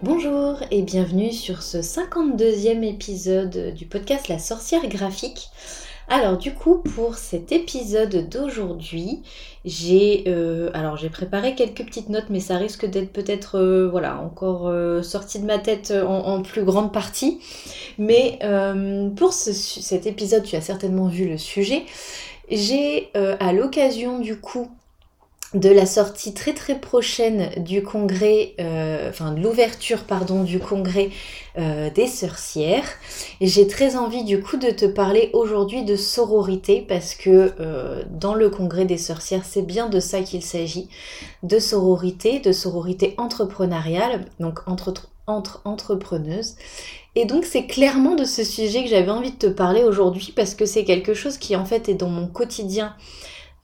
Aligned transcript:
Bonjour 0.00 0.60
et 0.70 0.82
bienvenue 0.82 1.32
sur 1.32 1.60
ce 1.60 1.78
52e 1.78 2.84
épisode 2.84 3.74
du 3.74 3.84
podcast 3.84 4.28
La 4.28 4.38
sorcière 4.38 4.86
graphique. 4.86 5.48
Alors 6.08 6.38
du 6.38 6.54
coup 6.54 6.76
pour 6.76 7.16
cet 7.16 7.50
épisode 7.50 8.28
d'aujourd'hui 8.28 9.24
j'ai 9.64 10.22
euh, 10.28 10.70
alors 10.72 10.96
j'ai 10.96 11.08
préparé 11.08 11.56
quelques 11.56 11.84
petites 11.84 12.10
notes 12.10 12.30
mais 12.30 12.38
ça 12.38 12.58
risque 12.58 12.86
d'être 12.86 13.12
peut-être 13.12 13.58
euh, 13.58 13.88
voilà 13.90 14.20
encore 14.20 14.68
euh, 14.68 15.02
sorti 15.02 15.40
de 15.40 15.46
ma 15.46 15.58
tête 15.58 15.92
en, 15.92 16.42
plus 16.42 16.62
grande 16.62 16.92
partie 16.92 17.40
mais 17.98 18.38
pour 19.16 19.32
cet 19.32 20.06
épisode 20.06 20.44
tu 20.44 20.54
as 20.54 20.60
certainement 20.60 21.08
vu 21.08 21.28
le 21.28 21.38
sujet 21.38 21.84
j'ai 22.48 23.10
à 23.14 23.52
l'occasion 23.52 24.20
du 24.20 24.38
coup 24.38 24.70
de 25.54 25.70
la 25.70 25.86
sortie 25.86 26.34
très 26.34 26.52
très 26.52 26.78
prochaine 26.78 27.50
du 27.62 27.82
congrès, 27.82 28.54
euh, 28.60 29.08
enfin 29.08 29.32
de 29.32 29.40
l'ouverture 29.40 30.04
pardon 30.04 30.44
du 30.44 30.58
congrès 30.58 31.08
euh, 31.56 31.88
des 31.90 32.06
sorcières. 32.06 32.84
J'ai 33.40 33.66
très 33.66 33.96
envie 33.96 34.24
du 34.24 34.42
coup 34.42 34.58
de 34.58 34.70
te 34.70 34.84
parler 34.84 35.30
aujourd'hui 35.32 35.84
de 35.84 35.96
sororité 35.96 36.84
parce 36.86 37.14
que 37.14 37.54
euh, 37.60 38.02
dans 38.10 38.34
le 38.34 38.50
congrès 38.50 38.84
des 38.84 38.98
sorcières 38.98 39.46
c'est 39.46 39.62
bien 39.62 39.88
de 39.88 40.00
ça 40.00 40.20
qu'il 40.20 40.42
s'agit, 40.42 40.90
de 41.42 41.58
sororité, 41.58 42.40
de 42.40 42.52
sororité 42.52 43.14
entrepreneuriale, 43.16 44.26
donc 44.40 44.60
entre, 44.66 44.92
entre 45.26 45.62
entrepreneuses. 45.64 46.56
Et 47.14 47.24
donc 47.24 47.46
c'est 47.46 47.66
clairement 47.66 48.16
de 48.16 48.24
ce 48.24 48.44
sujet 48.44 48.84
que 48.84 48.90
j'avais 48.90 49.10
envie 49.10 49.32
de 49.32 49.38
te 49.38 49.46
parler 49.46 49.82
aujourd'hui 49.82 50.34
parce 50.36 50.54
que 50.54 50.66
c'est 50.66 50.84
quelque 50.84 51.14
chose 51.14 51.38
qui 51.38 51.56
en 51.56 51.64
fait 51.64 51.88
est 51.88 51.94
dans 51.94 52.10
mon 52.10 52.26
quotidien 52.26 52.94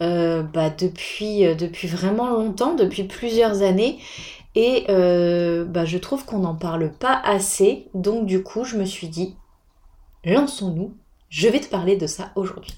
euh, 0.02 0.42
bah, 0.42 0.70
depuis, 0.70 1.46
euh, 1.46 1.54
depuis 1.54 1.88
vraiment 1.88 2.28
longtemps, 2.28 2.74
depuis 2.74 3.04
plusieurs 3.04 3.62
années. 3.62 3.98
Et 4.54 4.84
euh, 4.88 5.64
bah, 5.64 5.84
je 5.84 5.98
trouve 5.98 6.24
qu'on 6.24 6.40
n'en 6.40 6.54
parle 6.54 6.92
pas 6.92 7.20
assez. 7.24 7.88
Donc 7.94 8.26
du 8.26 8.42
coup, 8.42 8.64
je 8.64 8.76
me 8.76 8.84
suis 8.84 9.08
dit, 9.08 9.36
lançons-nous. 10.24 10.94
Je 11.28 11.48
vais 11.48 11.60
te 11.60 11.68
parler 11.68 11.96
de 11.96 12.06
ça 12.06 12.30
aujourd'hui. 12.36 12.74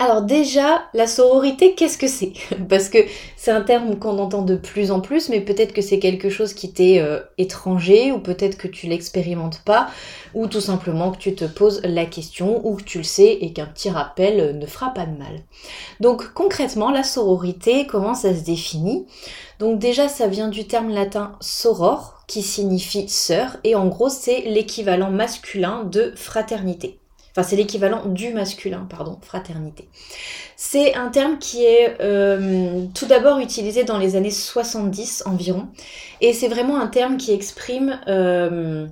Alors 0.00 0.22
déjà, 0.22 0.84
la 0.94 1.08
sororité, 1.08 1.74
qu'est-ce 1.74 1.98
que 1.98 2.06
c'est? 2.06 2.32
Parce 2.68 2.88
que 2.88 2.98
c'est 3.36 3.50
un 3.50 3.62
terme 3.62 3.98
qu'on 3.98 4.20
entend 4.20 4.42
de 4.42 4.54
plus 4.54 4.92
en 4.92 5.00
plus, 5.00 5.28
mais 5.28 5.40
peut-être 5.40 5.72
que 5.72 5.82
c'est 5.82 5.98
quelque 5.98 6.30
chose 6.30 6.54
qui 6.54 6.72
t'est 6.72 7.00
euh, 7.00 7.18
étranger, 7.36 8.12
ou 8.12 8.20
peut-être 8.20 8.56
que 8.56 8.68
tu 8.68 8.86
l'expérimentes 8.86 9.60
pas, 9.64 9.90
ou 10.34 10.46
tout 10.46 10.60
simplement 10.60 11.10
que 11.10 11.18
tu 11.18 11.34
te 11.34 11.44
poses 11.44 11.80
la 11.82 12.06
question, 12.06 12.64
ou 12.64 12.76
que 12.76 12.84
tu 12.84 12.98
le 12.98 13.04
sais 13.04 13.38
et 13.40 13.52
qu'un 13.52 13.66
petit 13.66 13.90
rappel 13.90 14.56
ne 14.56 14.66
fera 14.66 14.94
pas 14.94 15.04
de 15.04 15.18
mal. 15.18 15.42
Donc 15.98 16.32
concrètement, 16.32 16.92
la 16.92 17.02
sororité, 17.02 17.84
comment 17.88 18.14
ça 18.14 18.36
se 18.36 18.44
définit? 18.44 19.04
Donc 19.58 19.80
déjà, 19.80 20.06
ça 20.06 20.28
vient 20.28 20.48
du 20.48 20.68
terme 20.68 20.90
latin 20.90 21.32
soror, 21.40 22.22
qui 22.28 22.42
signifie 22.42 23.08
sœur, 23.08 23.56
et 23.64 23.74
en 23.74 23.88
gros, 23.88 24.10
c'est 24.10 24.42
l'équivalent 24.42 25.10
masculin 25.10 25.82
de 25.82 26.12
fraternité. 26.14 27.00
C'est 27.42 27.56
l'équivalent 27.56 28.06
du 28.06 28.32
masculin, 28.32 28.86
pardon, 28.88 29.18
fraternité. 29.22 29.88
C'est 30.56 30.94
un 30.94 31.08
terme 31.08 31.38
qui 31.38 31.64
est 31.64 31.96
euh, 32.00 32.84
tout 32.94 33.06
d'abord 33.06 33.38
utilisé 33.38 33.84
dans 33.84 33.98
les 33.98 34.16
années 34.16 34.30
70 34.30 35.24
environ. 35.26 35.68
Et 36.20 36.32
c'est 36.32 36.48
vraiment 36.48 36.80
un 36.80 36.88
terme 36.88 37.16
qui 37.16 37.32
exprime 37.32 38.00
euh, 38.08 38.86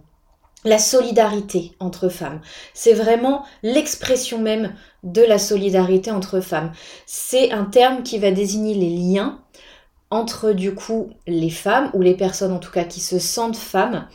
la 0.64 0.78
solidarité 0.78 1.72
entre 1.80 2.08
femmes. 2.08 2.40
C'est 2.74 2.92
vraiment 2.92 3.44
l'expression 3.62 4.38
même 4.40 4.74
de 5.02 5.22
la 5.22 5.38
solidarité 5.38 6.10
entre 6.10 6.40
femmes. 6.40 6.72
C'est 7.06 7.52
un 7.52 7.64
terme 7.64 8.02
qui 8.02 8.18
va 8.18 8.30
désigner 8.30 8.74
les 8.74 8.90
liens 8.90 9.40
entre 10.10 10.52
du 10.52 10.74
coup 10.74 11.10
les 11.26 11.50
femmes 11.50 11.90
ou 11.94 12.00
les 12.00 12.14
personnes 12.14 12.52
en 12.52 12.58
tout 12.58 12.70
cas 12.70 12.84
qui 12.84 13.00
se 13.00 13.18
sentent 13.18 13.56
femmes 13.56 14.06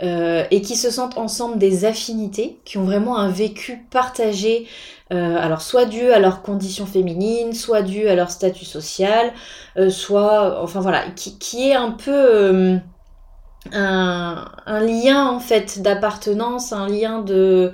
euh, 0.00 0.44
et 0.52 0.62
qui 0.62 0.76
se 0.76 0.92
sentent 0.92 1.18
ensemble 1.18 1.58
des 1.58 1.84
affinités, 1.84 2.60
qui 2.64 2.78
ont 2.78 2.84
vraiment 2.84 3.18
un 3.18 3.30
vécu 3.30 3.84
partagé, 3.90 4.68
euh, 5.12 5.36
alors 5.36 5.60
soit 5.60 5.86
dû 5.86 6.12
à 6.12 6.20
leur 6.20 6.42
condition 6.42 6.86
féminine, 6.86 7.52
soit 7.52 7.82
dû 7.82 8.06
à 8.06 8.14
leur 8.14 8.30
statut 8.30 8.64
social, 8.64 9.32
euh, 9.76 9.90
soit, 9.90 10.62
enfin 10.62 10.80
voilà, 10.80 11.02
qui, 11.16 11.68
est 11.68 11.74
un 11.74 11.90
peu 11.90 12.78
un, 13.72 14.44
lien 14.66 15.26
en 15.26 15.40
fait 15.40 15.82
d'appartenance, 15.82 16.72
un 16.72 16.86
lien 16.88 17.20
de, 17.20 17.72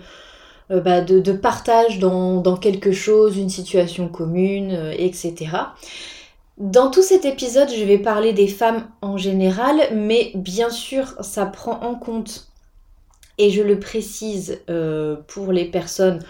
bah, 0.71 1.03
de, 1.03 1.33
partage 1.33 1.99
dans, 1.99 2.41
dans, 2.41 2.57
quelque 2.57 2.93
chose, 2.93 3.37
une 3.37 3.51
situation 3.51 4.09
commune, 4.09 4.93
etc. 4.97 5.51
Dans 6.57 6.89
tout 6.89 7.03
cet 7.03 7.25
épisode, 7.25 7.69
je 7.69 7.83
vais 7.83 7.99
parler 7.99 8.33
des 8.33 8.47
femmes 8.47 8.87
en 9.03 9.17
général, 9.17 9.89
mais 9.93 10.31
bien 10.37 10.71
sûr, 10.71 11.15
ça 11.21 11.47
prend 11.47 11.81
en 11.81 11.97
compte, 11.97 12.47
et 13.39 13.51
je 13.51 13.61
le 13.61 13.81
précise 13.81 14.61
euh, 14.71 15.17
pour 15.27 15.51
les 15.51 15.65
personnes 15.65 16.21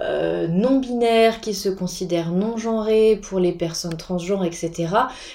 euh, 0.00 0.48
non 0.48 0.78
binaires 0.78 1.42
qui 1.42 1.52
se 1.52 1.68
considèrent 1.68 2.30
non 2.30 2.56
genrées, 2.56 3.20
pour 3.22 3.38
les 3.38 3.52
personnes 3.52 3.98
transgenres, 3.98 4.46
etc. 4.46 4.94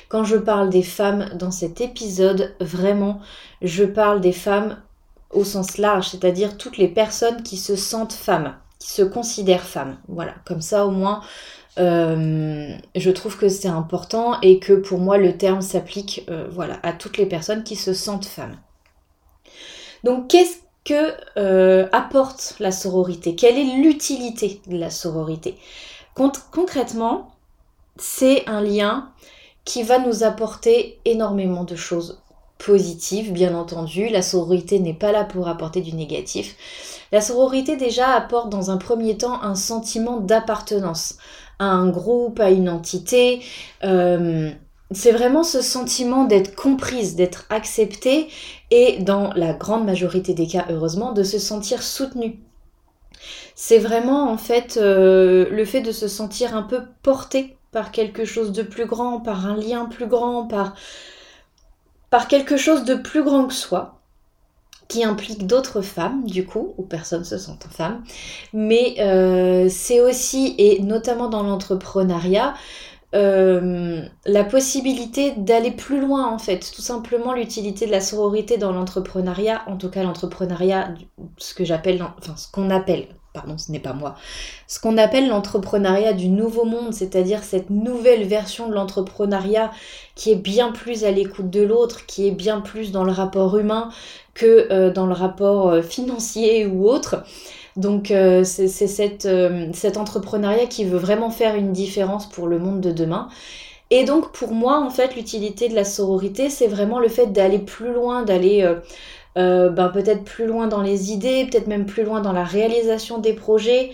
Quand 0.09 0.23
je 0.23 0.37
parle 0.37 0.71
des 0.71 0.81
femmes 0.81 1.29
dans 1.35 1.51
cet 1.51 1.79
épisode, 1.79 2.55
vraiment, 2.59 3.19
je 3.61 3.83
parle 3.83 4.21
des 4.21 4.31
femmes 4.31 4.81
au 5.29 5.43
sens 5.43 5.77
large, 5.77 6.09
c'est-à-dire 6.09 6.57
toutes 6.57 6.77
les 6.77 6.87
personnes 6.87 7.43
qui 7.43 7.57
se 7.57 7.75
sentent 7.75 8.13
femmes, 8.13 8.55
qui 8.79 8.89
se 8.89 9.03
considèrent 9.03 9.67
femmes. 9.67 9.97
Voilà, 10.07 10.33
comme 10.45 10.61
ça 10.61 10.87
au 10.87 10.91
moins 10.91 11.21
euh, 11.77 12.73
je 12.95 13.11
trouve 13.11 13.37
que 13.37 13.49
c'est 13.49 13.67
important 13.67 14.39
et 14.41 14.59
que 14.59 14.73
pour 14.73 14.99
moi 14.99 15.17
le 15.17 15.37
terme 15.37 15.61
s'applique 15.61 16.23
euh, 16.29 16.47
voilà, 16.51 16.79
à 16.83 16.93
toutes 16.93 17.17
les 17.17 17.25
personnes 17.25 17.63
qui 17.63 17.75
se 17.75 17.93
sentent 17.93 18.25
femmes. 18.25 18.57
Donc 20.03 20.29
qu'est-ce 20.29 20.57
que 20.83 21.13
euh, 21.37 21.87
apporte 21.91 22.55
la 22.59 22.71
sororité? 22.71 23.35
Quelle 23.35 23.57
est 23.57 23.77
l'utilité 23.77 24.61
de 24.67 24.77
la 24.77 24.89
sororité? 24.89 25.57
Concrètement, 26.13 27.31
c'est 27.97 28.47
un 28.47 28.61
lien 28.61 29.09
qui 29.65 29.83
va 29.83 29.99
nous 29.99 30.23
apporter 30.23 30.99
énormément 31.03 31.65
de 31.65 31.75
choses 31.75 32.21
positives, 32.57 33.33
bien 33.33 33.53
entendu. 33.55 34.07
La 34.07 34.21
sororité 34.21 34.79
n'est 34.79 34.93
pas 34.93 35.11
là 35.11 35.25
pour 35.25 35.47
apporter 35.47 35.81
du 35.81 35.93
négatif. 35.93 36.55
La 37.11 37.21
sororité 37.21 37.75
déjà 37.75 38.09
apporte 38.09 38.49
dans 38.49 38.71
un 38.71 38.77
premier 38.77 39.17
temps 39.17 39.41
un 39.41 39.55
sentiment 39.55 40.19
d'appartenance, 40.19 41.17
à 41.59 41.65
un 41.65 41.89
groupe, 41.89 42.39
à 42.39 42.49
une 42.51 42.69
entité. 42.69 43.41
Euh, 43.83 44.51
c'est 44.91 45.11
vraiment 45.11 45.43
ce 45.43 45.61
sentiment 45.61 46.25
d'être 46.25 46.55
comprise, 46.55 47.15
d'être 47.15 47.45
acceptée 47.49 48.27
et 48.71 48.99
dans 48.99 49.33
la 49.33 49.53
grande 49.53 49.85
majorité 49.85 50.33
des 50.33 50.47
cas, 50.47 50.65
heureusement, 50.69 51.11
de 51.11 51.23
se 51.23 51.39
sentir 51.39 51.81
soutenue. 51.81 52.39
C'est 53.55 53.79
vraiment 53.79 54.29
en 54.29 54.37
fait 54.37 54.77
euh, 54.77 55.49
le 55.49 55.65
fait 55.65 55.81
de 55.81 55.91
se 55.91 56.07
sentir 56.07 56.55
un 56.55 56.63
peu 56.63 56.81
porté 57.01 57.57
par 57.71 57.91
quelque 57.91 58.25
chose 58.25 58.51
de 58.51 58.63
plus 58.63 58.85
grand, 58.85 59.19
par 59.19 59.45
un 59.47 59.55
lien 59.55 59.85
plus 59.85 60.07
grand, 60.07 60.45
par, 60.45 60.75
par 62.09 62.27
quelque 62.27 62.57
chose 62.57 62.83
de 62.83 62.95
plus 62.95 63.23
grand 63.23 63.47
que 63.47 63.53
soi 63.53 63.94
qui 64.87 65.03
implique 65.03 65.47
d'autres 65.47 65.81
femmes, 65.81 66.25
du 66.25 66.45
coup, 66.45 66.73
où 66.77 66.83
personne 66.83 67.23
se 67.23 67.37
sent 67.37 67.57
femme. 67.69 68.03
Mais 68.53 68.95
euh, 68.99 69.67
c'est 69.69 69.99
aussi, 69.99 70.55
et 70.57 70.81
notamment 70.81 71.27
dans 71.29 71.43
l'entrepreneuriat, 71.43 72.53
euh, 73.15 74.01
la 74.25 74.43
possibilité 74.43 75.31
d'aller 75.37 75.71
plus 75.71 76.01
loin 76.01 76.27
en 76.27 76.37
fait, 76.37 76.69
tout 76.75 76.81
simplement 76.81 77.33
l'utilité 77.33 77.85
de 77.85 77.91
la 77.91 78.01
sororité 78.01 78.57
dans 78.57 78.73
l'entrepreneuriat, 78.73 79.61
en 79.67 79.77
tout 79.77 79.89
cas 79.89 80.03
l'entrepreneuriat, 80.03 80.93
ce 81.37 81.53
que 81.53 81.63
j'appelle, 81.63 82.03
enfin 82.03 82.35
ce 82.35 82.51
qu'on 82.51 82.69
appelle, 82.69 83.07
pardon, 83.31 83.57
ce 83.57 83.71
n'est 83.71 83.79
pas 83.79 83.93
moi, 83.93 84.15
ce 84.67 84.81
qu'on 84.81 84.97
appelle 84.97 85.29
l'entrepreneuriat 85.29 86.11
du 86.11 86.27
nouveau 86.27 86.65
monde, 86.65 86.93
c'est-à-dire 86.93 87.43
cette 87.43 87.69
nouvelle 87.69 88.25
version 88.25 88.67
de 88.67 88.73
l'entrepreneuriat 88.73 89.71
qui 90.15 90.31
est 90.31 90.35
bien 90.35 90.73
plus 90.73 91.05
à 91.05 91.11
l'écoute 91.11 91.49
de 91.49 91.61
l'autre, 91.61 92.05
qui 92.07 92.27
est 92.27 92.31
bien 92.31 92.59
plus 92.59 92.91
dans 92.91 93.05
le 93.05 93.13
rapport 93.13 93.57
humain 93.57 93.91
que 94.35 94.67
euh, 94.71 94.91
dans 94.91 95.07
le 95.07 95.13
rapport 95.13 95.69
euh, 95.69 95.81
financier 95.81 96.67
ou 96.67 96.87
autre. 96.87 97.23
Donc 97.77 98.11
euh, 98.11 98.43
c'est 98.43 98.67
cet 98.67 99.97
entrepreneuriat 99.97 100.67
qui 100.67 100.85
veut 100.85 100.97
vraiment 100.97 101.31
faire 101.31 101.55
une 101.55 101.73
différence 101.73 102.29
pour 102.29 102.47
le 102.47 102.59
monde 102.59 102.79
de 102.81 102.91
demain. 102.91 103.27
Et 103.89 104.03
donc 104.03 104.31
pour 104.31 104.51
moi, 104.51 104.79
en 104.79 104.89
fait, 104.89 105.15
l'utilité 105.15 105.67
de 105.67 105.75
la 105.75 105.83
sororité, 105.83 106.49
c'est 106.49 106.67
vraiment 106.67 106.99
le 106.99 107.07
fait 107.07 107.27
d'aller 107.27 107.59
plus 107.59 107.93
loin, 107.93 108.23
d'aller 108.23 108.67
ben, 109.35 109.91
peut-être 109.93 110.23
plus 110.23 110.47
loin 110.47 110.67
dans 110.67 110.81
les 110.81 111.11
idées, 111.11 111.45
peut-être 111.49 111.67
même 111.67 111.85
plus 111.85 112.03
loin 112.03 112.21
dans 112.21 112.31
la 112.31 112.43
réalisation 112.43 113.19
des 113.19 113.33
projets. 113.33 113.91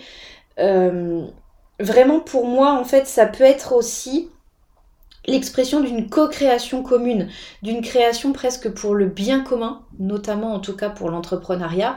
vraiment 0.58 2.20
pour 2.20 2.46
moi, 2.46 2.72
en 2.72 2.84
fait, 2.84 3.06
ça 3.06 3.26
peut 3.26 3.44
être 3.44 3.74
aussi 3.74 4.30
l'expression 5.26 5.80
d'une 5.80 6.08
co-création 6.08 6.82
commune, 6.82 7.28
d'une 7.62 7.82
création 7.82 8.32
presque 8.32 8.70
pour 8.70 8.94
le 8.94 9.06
bien 9.06 9.40
commun, 9.40 9.82
notamment 9.98 10.54
en 10.54 10.60
tout 10.60 10.76
cas 10.76 10.90
pour 10.90 11.10
l'entrepreneuriat. 11.10 11.96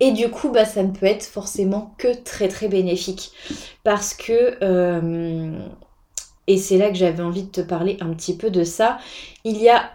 Et 0.00 0.10
du 0.12 0.28
coup, 0.30 0.50
bah, 0.50 0.64
ça 0.64 0.82
ne 0.82 0.90
peut 0.90 1.06
être 1.06 1.24
forcément 1.24 1.94
que 1.98 2.22
très 2.22 2.48
très 2.48 2.68
bénéfique. 2.68 3.32
Parce 3.84 4.14
que, 4.14 4.58
euh, 4.62 5.58
et 6.46 6.58
c'est 6.58 6.78
là 6.78 6.90
que 6.90 6.96
j'avais 6.96 7.22
envie 7.22 7.44
de 7.44 7.50
te 7.50 7.60
parler 7.60 7.96
un 8.00 8.12
petit 8.12 8.36
peu 8.36 8.50
de 8.50 8.64
ça, 8.64 8.98
il 9.44 9.56
y 9.56 9.68
a 9.68 9.90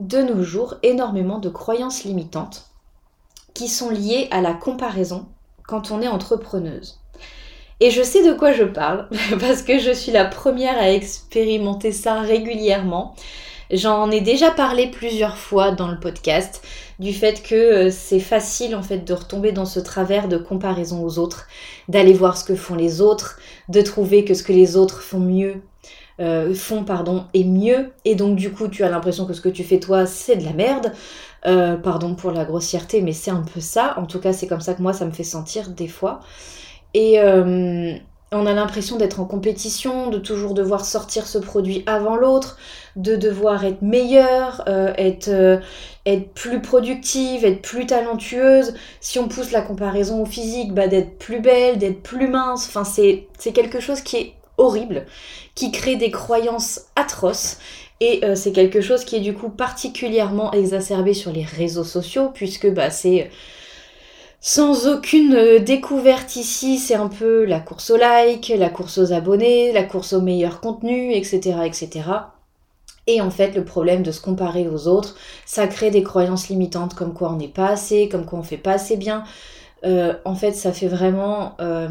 de 0.00 0.22
nos 0.22 0.42
jours 0.42 0.76
énormément 0.82 1.38
de 1.38 1.48
croyances 1.48 2.04
limitantes 2.04 2.70
qui 3.54 3.66
sont 3.66 3.90
liées 3.90 4.28
à 4.30 4.40
la 4.40 4.54
comparaison 4.54 5.26
quand 5.66 5.90
on 5.90 6.00
est 6.00 6.08
entrepreneuse. 6.08 7.00
Et 7.80 7.90
je 7.90 8.02
sais 8.02 8.26
de 8.26 8.32
quoi 8.32 8.52
je 8.52 8.64
parle, 8.64 9.08
parce 9.40 9.62
que 9.62 9.78
je 9.78 9.92
suis 9.92 10.10
la 10.10 10.24
première 10.24 10.78
à 10.78 10.90
expérimenter 10.90 11.92
ça 11.92 12.20
régulièrement. 12.20 13.14
J'en 13.70 14.10
ai 14.10 14.20
déjà 14.20 14.50
parlé 14.50 14.86
plusieurs 14.86 15.36
fois 15.36 15.72
dans 15.72 15.88
le 15.88 16.00
podcast 16.00 16.62
du 16.98 17.12
fait 17.12 17.42
que 17.42 17.54
euh, 17.54 17.90
c'est 17.90 18.18
facile 18.18 18.74
en 18.74 18.82
fait 18.82 19.04
de 19.06 19.12
retomber 19.12 19.52
dans 19.52 19.66
ce 19.66 19.78
travers 19.78 20.26
de 20.26 20.38
comparaison 20.38 21.04
aux 21.04 21.18
autres, 21.18 21.46
d'aller 21.88 22.14
voir 22.14 22.36
ce 22.38 22.44
que 22.44 22.56
font 22.56 22.74
les 22.74 23.00
autres, 23.00 23.38
de 23.68 23.82
trouver 23.82 24.24
que 24.24 24.34
ce 24.34 24.42
que 24.42 24.54
les 24.54 24.76
autres 24.76 25.02
font 25.02 25.20
mieux, 25.20 25.62
euh, 26.18 26.54
font 26.54 26.82
pardon 26.82 27.26
est 27.34 27.44
mieux 27.44 27.90
et 28.04 28.14
donc 28.14 28.36
du 28.36 28.50
coup 28.50 28.68
tu 28.68 28.82
as 28.82 28.88
l'impression 28.88 29.26
que 29.26 29.34
ce 29.34 29.40
que 29.40 29.48
tu 29.48 29.62
fais 29.62 29.78
toi 29.78 30.06
c'est 30.06 30.36
de 30.36 30.44
la 30.44 30.52
merde. 30.52 30.92
Euh, 31.46 31.76
pardon 31.76 32.16
pour 32.16 32.32
la 32.32 32.44
grossièreté 32.44 33.02
mais 33.02 33.12
c'est 33.12 33.30
un 33.30 33.42
peu 33.42 33.60
ça. 33.60 33.94
En 33.98 34.06
tout 34.06 34.18
cas 34.18 34.32
c'est 34.32 34.46
comme 34.46 34.62
ça 34.62 34.74
que 34.74 34.82
moi 34.82 34.94
ça 34.94 35.04
me 35.04 35.12
fait 35.12 35.24
sentir 35.24 35.68
des 35.68 35.88
fois. 35.88 36.20
Et, 36.94 37.18
on 38.30 38.44
a 38.44 38.52
l'impression 38.52 38.96
d'être 38.96 39.20
en 39.20 39.24
compétition, 39.24 40.10
de 40.10 40.18
toujours 40.18 40.52
devoir 40.52 40.84
sortir 40.84 41.26
ce 41.26 41.38
produit 41.38 41.82
avant 41.86 42.16
l'autre, 42.16 42.58
de 42.96 43.16
devoir 43.16 43.64
être 43.64 43.80
meilleur, 43.80 44.64
euh, 44.68 44.92
être, 44.98 45.28
euh, 45.28 45.58
être 46.04 46.28
plus 46.34 46.60
productive, 46.60 47.46
être 47.46 47.62
plus 47.62 47.86
talentueuse. 47.86 48.74
Si 49.00 49.18
on 49.18 49.28
pousse 49.28 49.50
la 49.50 49.62
comparaison 49.62 50.22
au 50.22 50.26
physique, 50.26 50.74
bah, 50.74 50.88
d'être 50.88 51.18
plus 51.18 51.40
belle, 51.40 51.78
d'être 51.78 52.02
plus 52.02 52.28
mince. 52.28 52.66
Enfin, 52.68 52.84
c'est, 52.84 53.28
quelque 53.54 53.80
chose 53.80 54.02
qui 54.02 54.16
est 54.16 54.34
horrible, 54.58 55.06
qui 55.54 55.72
crée 55.72 55.96
des 55.96 56.10
croyances 56.10 56.82
atroces. 56.96 57.56
Et 58.00 58.20
euh, 58.24 58.34
c'est 58.34 58.52
quelque 58.52 58.82
chose 58.82 59.04
qui 59.04 59.16
est 59.16 59.20
du 59.20 59.32
coup 59.32 59.48
particulièrement 59.48 60.52
exacerbé 60.52 61.14
sur 61.14 61.32
les 61.32 61.44
réseaux 61.44 61.82
sociaux, 61.82 62.30
puisque 62.34 62.70
bah, 62.70 62.90
c'est 62.90 63.30
sans 64.40 64.86
aucune 64.86 65.34
euh, 65.34 65.58
découverte 65.58 66.36
ici, 66.36 66.78
c'est 66.78 66.94
un 66.94 67.08
peu 67.08 67.44
la 67.44 67.60
course 67.60 67.90
au 67.90 67.96
like, 67.96 68.52
la 68.56 68.70
course 68.70 68.98
aux 68.98 69.12
abonnés, 69.12 69.72
la 69.72 69.84
course 69.84 70.12
au 70.12 70.20
meilleur 70.20 70.60
contenu, 70.60 71.12
etc., 71.12 71.60
etc. 71.64 72.02
Et 73.08 73.20
en 73.20 73.30
fait, 73.30 73.54
le 73.54 73.64
problème 73.64 74.02
de 74.02 74.12
se 74.12 74.20
comparer 74.20 74.68
aux 74.68 74.86
autres, 74.86 75.16
ça 75.46 75.66
crée 75.66 75.90
des 75.90 76.02
croyances 76.02 76.48
limitantes 76.48 76.94
comme 76.94 77.14
quoi 77.14 77.32
on 77.32 77.36
n'est 77.36 77.48
pas 77.48 77.68
assez, 77.68 78.08
comme 78.08 78.26
quoi 78.26 78.38
on 78.38 78.42
fait 78.42 78.58
pas 78.58 78.72
assez 78.72 78.96
bien, 78.96 79.24
euh, 79.84 80.14
en 80.24 80.34
fait, 80.34 80.52
ça 80.52 80.72
fait 80.72 80.88
vraiment, 80.88 81.54
euh, 81.60 81.88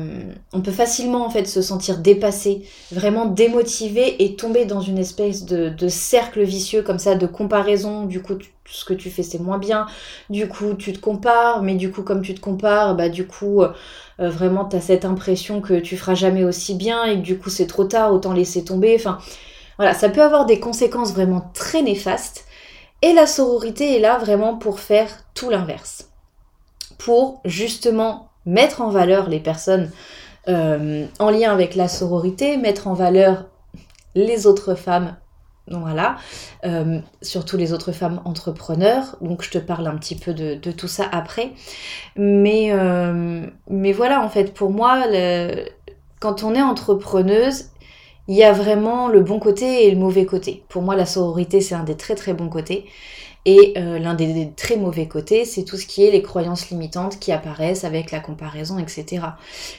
on 0.51 0.61
peut 0.61 0.71
facilement 0.71 1.25
en 1.25 1.29
fait 1.29 1.45
se 1.45 1.61
sentir 1.61 1.99
dépassé, 1.99 2.63
vraiment 2.91 3.25
démotivé 3.25 4.23
et 4.23 4.35
tomber 4.35 4.65
dans 4.65 4.81
une 4.81 4.97
espèce 4.97 5.45
de, 5.45 5.87
cercle 5.87 6.43
vicieux 6.43 6.81
comme 6.81 6.99
ça 6.99 7.15
de 7.15 7.25
comparaison. 7.25 8.05
Du 8.05 8.21
coup, 8.21 8.33
ce 8.65 8.83
que 8.83 8.93
tu 8.93 9.09
fais 9.09 9.23
c'est 9.23 9.39
moins 9.39 9.57
bien. 9.57 9.87
Du 10.29 10.49
coup, 10.49 10.73
tu 10.73 10.91
te 10.91 10.99
compares, 10.99 11.63
mais 11.63 11.75
du 11.75 11.91
coup, 11.91 12.03
comme 12.03 12.21
tu 12.21 12.35
te 12.35 12.41
compares, 12.41 12.95
bah 12.95 13.09
du 13.09 13.25
coup, 13.25 13.61
euh, 13.63 13.71
vraiment, 14.19 14.65
t'as 14.65 14.81
cette 14.81 15.05
impression 15.05 15.61
que 15.61 15.79
tu 15.79 15.95
feras 15.97 16.15
jamais 16.15 16.43
aussi 16.43 16.75
bien 16.75 17.05
et 17.05 17.15
que 17.15 17.21
du 17.23 17.37
coup, 17.37 17.49
c'est 17.49 17.67
trop 17.67 17.85
tard, 17.85 18.13
autant 18.13 18.33
laisser 18.33 18.65
tomber. 18.65 18.95
Enfin, 18.95 19.19
voilà, 19.77 19.93
ça 19.93 20.09
peut 20.09 20.23
avoir 20.23 20.45
des 20.45 20.59
conséquences 20.59 21.13
vraiment 21.13 21.49
très 21.53 21.81
néfastes. 21.81 22.45
Et 23.01 23.13
la 23.13 23.27
sororité 23.27 23.95
est 23.95 23.99
là 23.99 24.17
vraiment 24.17 24.57
pour 24.57 24.79
faire 24.79 25.07
tout 25.35 25.49
l'inverse 25.49 26.07
pour 26.97 27.41
justement 27.45 28.29
mettre 28.45 28.81
en 28.81 28.89
valeur 28.89 29.29
les 29.29 29.39
personnes 29.39 29.91
euh, 30.47 31.05
en 31.19 31.29
lien 31.29 31.51
avec 31.51 31.75
la 31.75 31.87
sororité, 31.87 32.57
mettre 32.57 32.87
en 32.87 32.93
valeur 32.93 33.45
les 34.15 34.47
autres 34.47 34.75
femmes, 34.75 35.17
voilà, 35.69 36.15
euh, 36.63 36.99
surtout 37.21 37.57
les 37.57 37.73
autres 37.73 37.91
femmes 37.91 38.21
entrepreneurs. 38.23 39.17
Donc 39.19 39.43
je 39.43 39.51
te 39.51 39.57
parle 39.57 39.85
un 39.87 39.97
petit 39.97 40.15
peu 40.15 40.33
de, 40.33 40.71
tout 40.71 40.87
ça 40.87 41.05
après. 41.11 41.51
Mais, 42.15 42.69
euh, 42.71 43.45
mais 43.69 43.91
voilà, 43.91 44.23
en 44.23 44.29
fait, 44.29 44.53
pour 44.53 44.71
moi, 44.71 45.03
quand 46.19 46.43
on 46.43 46.55
est 46.55 46.61
entrepreneuse, 46.61 47.65
il 48.29 48.35
y 48.35 48.43
a 48.43 48.53
vraiment 48.53 49.09
le 49.09 49.19
bon 49.21 49.39
côté 49.39 49.85
et 49.85 49.91
le 49.91 49.97
mauvais 49.97 50.25
côté. 50.25 50.63
Pour 50.69 50.81
moi, 50.81 50.95
la 50.95 51.05
sororité, 51.05 51.59
c'est 51.59 51.75
un 51.75 51.83
des 51.83 51.95
très 51.95 52.15
très 52.15 52.33
bons 52.33 52.49
côtés. 52.49 52.85
Et 53.45 53.75
euh, 53.77 53.97
l'un 53.97 54.13
des, 54.13 54.51
très 54.57 54.75
mauvais 54.75 55.07
côtés, 55.07 55.45
c'est 55.45 55.63
tout 55.63 55.77
ce 55.77 55.85
qui 55.85 56.03
est 56.03 56.11
les 56.11 56.21
croyances 56.21 56.69
limitantes 56.69 57.17
qui 57.17 57.31
apparaissent 57.31 57.85
avec 57.85 58.11
la 58.11 58.19
comparaison, 58.19 58.77
etc. 58.77 59.23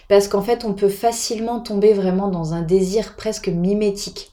Parce 0.09 0.27
qu'en 0.29 0.41
fait, 0.41 0.65
on 0.65 0.73
peut 0.73 0.89
facilement 0.89 1.61
tomber 1.61 1.93
vraiment 1.93 2.29
dans 2.29 2.55
un 2.55 2.63
désir 2.63 3.15
presque 3.15 3.49
mimétique. 3.49 4.33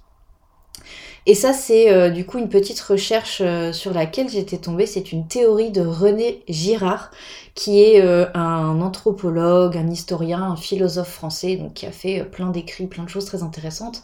Et 1.26 1.34
ça, 1.34 1.52
c'est 1.52 1.92
euh, 1.92 2.12
du 2.12 2.26
coup 2.26 2.38
une 2.38 2.50
petite 2.50 2.80
recherche 2.80 3.42
euh, 3.44 3.74
sur 3.74 3.94
laquelle 3.94 4.30
j'étais 4.30 4.60
tombée. 4.60 4.86
C'est 4.86 5.12
une 5.12 5.28
théorie 5.28 5.72
de 5.72 5.82
René 5.82 6.44
Girard, 6.48 7.12
qui 7.56 7.82
est 7.82 8.02
un 8.02 8.82
anthropologue, 8.82 9.76
un 9.76 9.90
historien, 9.90 10.44
un 10.44 10.56
philosophe 10.56 11.12
français, 11.12 11.56
donc 11.56 11.74
qui 11.74 11.86
a 11.86 11.92
fait 11.92 12.24
plein 12.24 12.52
d'écrits, 12.52 12.88
plein 12.88 13.04
de 13.04 13.10
choses 13.10 13.26
très 13.26 13.44
intéressantes. 13.44 14.02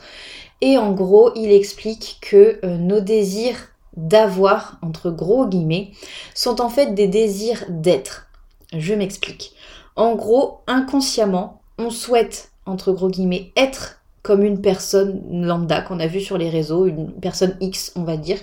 Et 0.62 0.78
en 0.78 0.92
gros, 0.94 1.32
il 1.36 1.52
explique 1.52 2.18
que 2.22 2.66
nos 2.66 3.02
désirs 3.02 3.71
d'avoir, 3.96 4.78
entre 4.82 5.12
gros 5.12 5.48
guillemets, 5.48 5.92
sont 6.34 6.62
en 6.62 6.70
fait 6.70 6.94
des 6.94 7.08
désirs 7.08 7.66
d'être. 7.70 8.28
Je 8.74 8.94
m'explique. 8.94 9.54
En 9.96 10.16
gros, 10.16 10.62
inconsciemment, 10.68 11.62
on 11.78 11.90
souhaite, 11.90 12.52
entre 12.66 12.92
gros 12.92 13.10
guillemets, 13.10 13.52
être 13.56 14.02
comme 14.24 14.44
une 14.44 14.62
personne 14.62 15.46
lambda 15.46 15.82
qu'on 15.82 16.00
a 16.00 16.08
vu 16.08 16.22
sur 16.22 16.38
les 16.38 16.50
réseaux, 16.50 16.86
une 16.86 17.12
personne 17.12 17.58
X, 17.60 17.92
on 17.96 18.04
va 18.04 18.18
dire. 18.18 18.40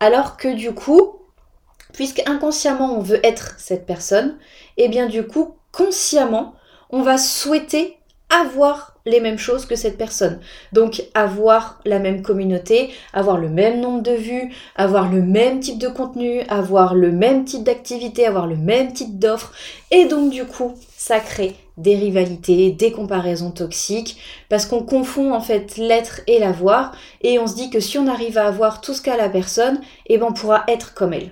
Alors 0.00 0.36
que 0.36 0.54
du 0.54 0.72
coup, 0.72 1.16
puisque 1.92 2.22
inconsciemment 2.28 2.96
on 2.96 3.00
veut 3.00 3.24
être 3.26 3.54
cette 3.58 3.86
personne, 3.86 4.36
et 4.76 4.84
eh 4.84 4.88
bien 4.88 5.06
du 5.06 5.26
coup, 5.26 5.56
consciemment, 5.72 6.54
on 6.90 7.02
va 7.02 7.18
souhaiter 7.18 7.98
avoir 8.30 8.94
les 9.06 9.20
mêmes 9.20 9.38
choses 9.38 9.64
que 9.64 9.76
cette 9.76 9.96
personne. 9.96 10.40
Donc 10.72 11.02
avoir 11.14 11.80
la 11.84 11.98
même 11.98 12.22
communauté, 12.22 12.90
avoir 13.12 13.38
le 13.38 13.48
même 13.48 13.80
nombre 13.80 14.02
de 14.02 14.12
vues, 14.12 14.52
avoir 14.76 15.10
le 15.10 15.22
même 15.22 15.60
type 15.60 15.78
de 15.78 15.88
contenu, 15.88 16.42
avoir 16.48 16.94
le 16.94 17.10
même 17.10 17.44
type 17.44 17.64
d'activité, 17.64 18.26
avoir 18.26 18.46
le 18.46 18.56
même 18.56 18.92
type 18.92 19.18
d'offre. 19.18 19.52
Et 19.90 20.04
donc 20.04 20.30
du 20.30 20.44
coup, 20.44 20.74
ça 20.96 21.20
crée 21.20 21.56
des 21.78 21.94
rivalités, 21.94 22.72
des 22.72 22.90
comparaisons 22.90 23.52
toxiques, 23.52 24.20
parce 24.48 24.66
qu'on 24.66 24.82
confond 24.82 25.32
en 25.32 25.40
fait 25.40 25.76
l'être 25.76 26.20
et 26.26 26.40
l'avoir, 26.40 26.92
et 27.22 27.38
on 27.38 27.46
se 27.46 27.54
dit 27.54 27.70
que 27.70 27.80
si 27.80 27.98
on 27.98 28.08
arrive 28.08 28.36
à 28.36 28.48
avoir 28.48 28.80
tout 28.80 28.94
ce 28.94 29.00
qu'a 29.00 29.16
la 29.16 29.28
personne, 29.28 29.80
eh 30.06 30.18
ben 30.18 30.26
on 30.28 30.32
pourra 30.32 30.64
être 30.66 30.94
comme 30.94 31.12
elle. 31.12 31.30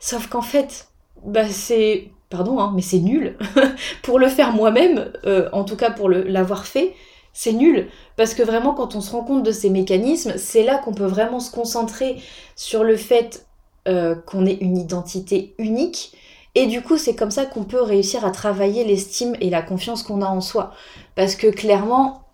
Sauf 0.00 0.26
qu'en 0.26 0.42
fait, 0.42 0.88
bah 1.24 1.48
c'est 1.48 2.10
pardon, 2.30 2.58
hein, 2.60 2.72
mais 2.74 2.82
c'est 2.82 3.00
nul. 3.00 3.36
pour 4.02 4.18
le 4.18 4.28
faire 4.28 4.52
moi-même, 4.52 5.12
euh, 5.26 5.48
en 5.52 5.64
tout 5.64 5.76
cas 5.76 5.90
pour 5.90 6.08
l'avoir 6.08 6.66
fait, 6.66 6.94
c'est 7.32 7.52
nul. 7.52 7.88
Parce 8.16 8.34
que 8.34 8.42
vraiment, 8.42 8.74
quand 8.74 8.94
on 8.94 9.00
se 9.00 9.12
rend 9.12 9.22
compte 9.22 9.42
de 9.42 9.52
ces 9.52 9.70
mécanismes, 9.70 10.34
c'est 10.36 10.62
là 10.62 10.78
qu'on 10.78 10.94
peut 10.94 11.04
vraiment 11.04 11.40
se 11.40 11.50
concentrer 11.50 12.16
sur 12.56 12.84
le 12.84 12.96
fait 12.96 13.46
euh, 13.88 14.14
qu'on 14.14 14.46
ait 14.46 14.58
une 14.60 14.78
identité 14.78 15.54
unique. 15.58 16.12
Et 16.54 16.66
du 16.66 16.82
coup, 16.82 16.98
c'est 16.98 17.14
comme 17.14 17.30
ça 17.30 17.46
qu'on 17.46 17.64
peut 17.64 17.82
réussir 17.82 18.24
à 18.24 18.30
travailler 18.30 18.84
l'estime 18.84 19.36
et 19.40 19.50
la 19.50 19.62
confiance 19.62 20.02
qu'on 20.02 20.22
a 20.22 20.26
en 20.26 20.40
soi. 20.40 20.72
Parce 21.14 21.36
que 21.36 21.46
clairement, 21.46 22.24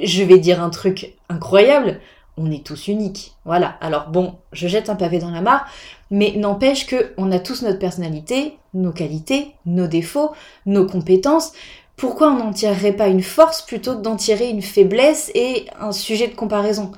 je 0.00 0.22
vais 0.22 0.38
dire 0.38 0.62
un 0.62 0.70
truc 0.70 1.14
incroyable, 1.28 2.00
on 2.36 2.50
est 2.50 2.64
tous 2.64 2.88
uniques. 2.88 3.34
Voilà. 3.44 3.76
Alors 3.80 4.10
bon, 4.10 4.36
je 4.52 4.68
jette 4.68 4.90
un 4.90 4.94
pavé 4.96 5.18
dans 5.18 5.30
la 5.30 5.40
mare, 5.40 5.66
mais 6.10 6.34
n'empêche 6.36 6.86
que 6.86 7.14
on 7.16 7.32
a 7.32 7.38
tous 7.38 7.62
notre 7.62 7.78
personnalité, 7.78 8.57
nos 8.74 8.92
qualités, 8.92 9.54
nos 9.66 9.86
défauts, 9.86 10.32
nos 10.66 10.86
compétences. 10.86 11.52
Pourquoi 11.96 12.30
on 12.30 12.36
n'en 12.36 12.52
tirerait 12.52 12.92
pas 12.92 13.08
une 13.08 13.22
force 13.22 13.62
plutôt 13.62 13.96
que 13.96 14.02
d'en 14.02 14.16
tirer 14.16 14.48
une 14.48 14.62
faiblesse 14.62 15.30
et 15.34 15.66
un 15.80 15.92
sujet 15.92 16.28
de 16.28 16.34
comparaison? 16.34 16.92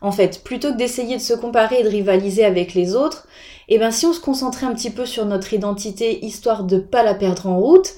En 0.00 0.12
fait, 0.12 0.44
plutôt 0.44 0.72
que 0.72 0.76
d'essayer 0.76 1.16
de 1.16 1.22
se 1.22 1.34
comparer 1.34 1.80
et 1.80 1.82
de 1.82 1.88
rivaliser 1.88 2.44
avec 2.44 2.74
les 2.74 2.94
autres, 2.94 3.26
eh 3.68 3.78
ben 3.78 3.90
si 3.90 4.06
on 4.06 4.12
se 4.12 4.20
concentrait 4.20 4.66
un 4.66 4.74
petit 4.74 4.90
peu 4.90 5.06
sur 5.06 5.26
notre 5.26 5.52
identité 5.52 6.24
histoire 6.24 6.64
de 6.64 6.78
pas 6.78 7.02
la 7.02 7.14
perdre 7.14 7.46
en 7.46 7.58
route 7.58 7.94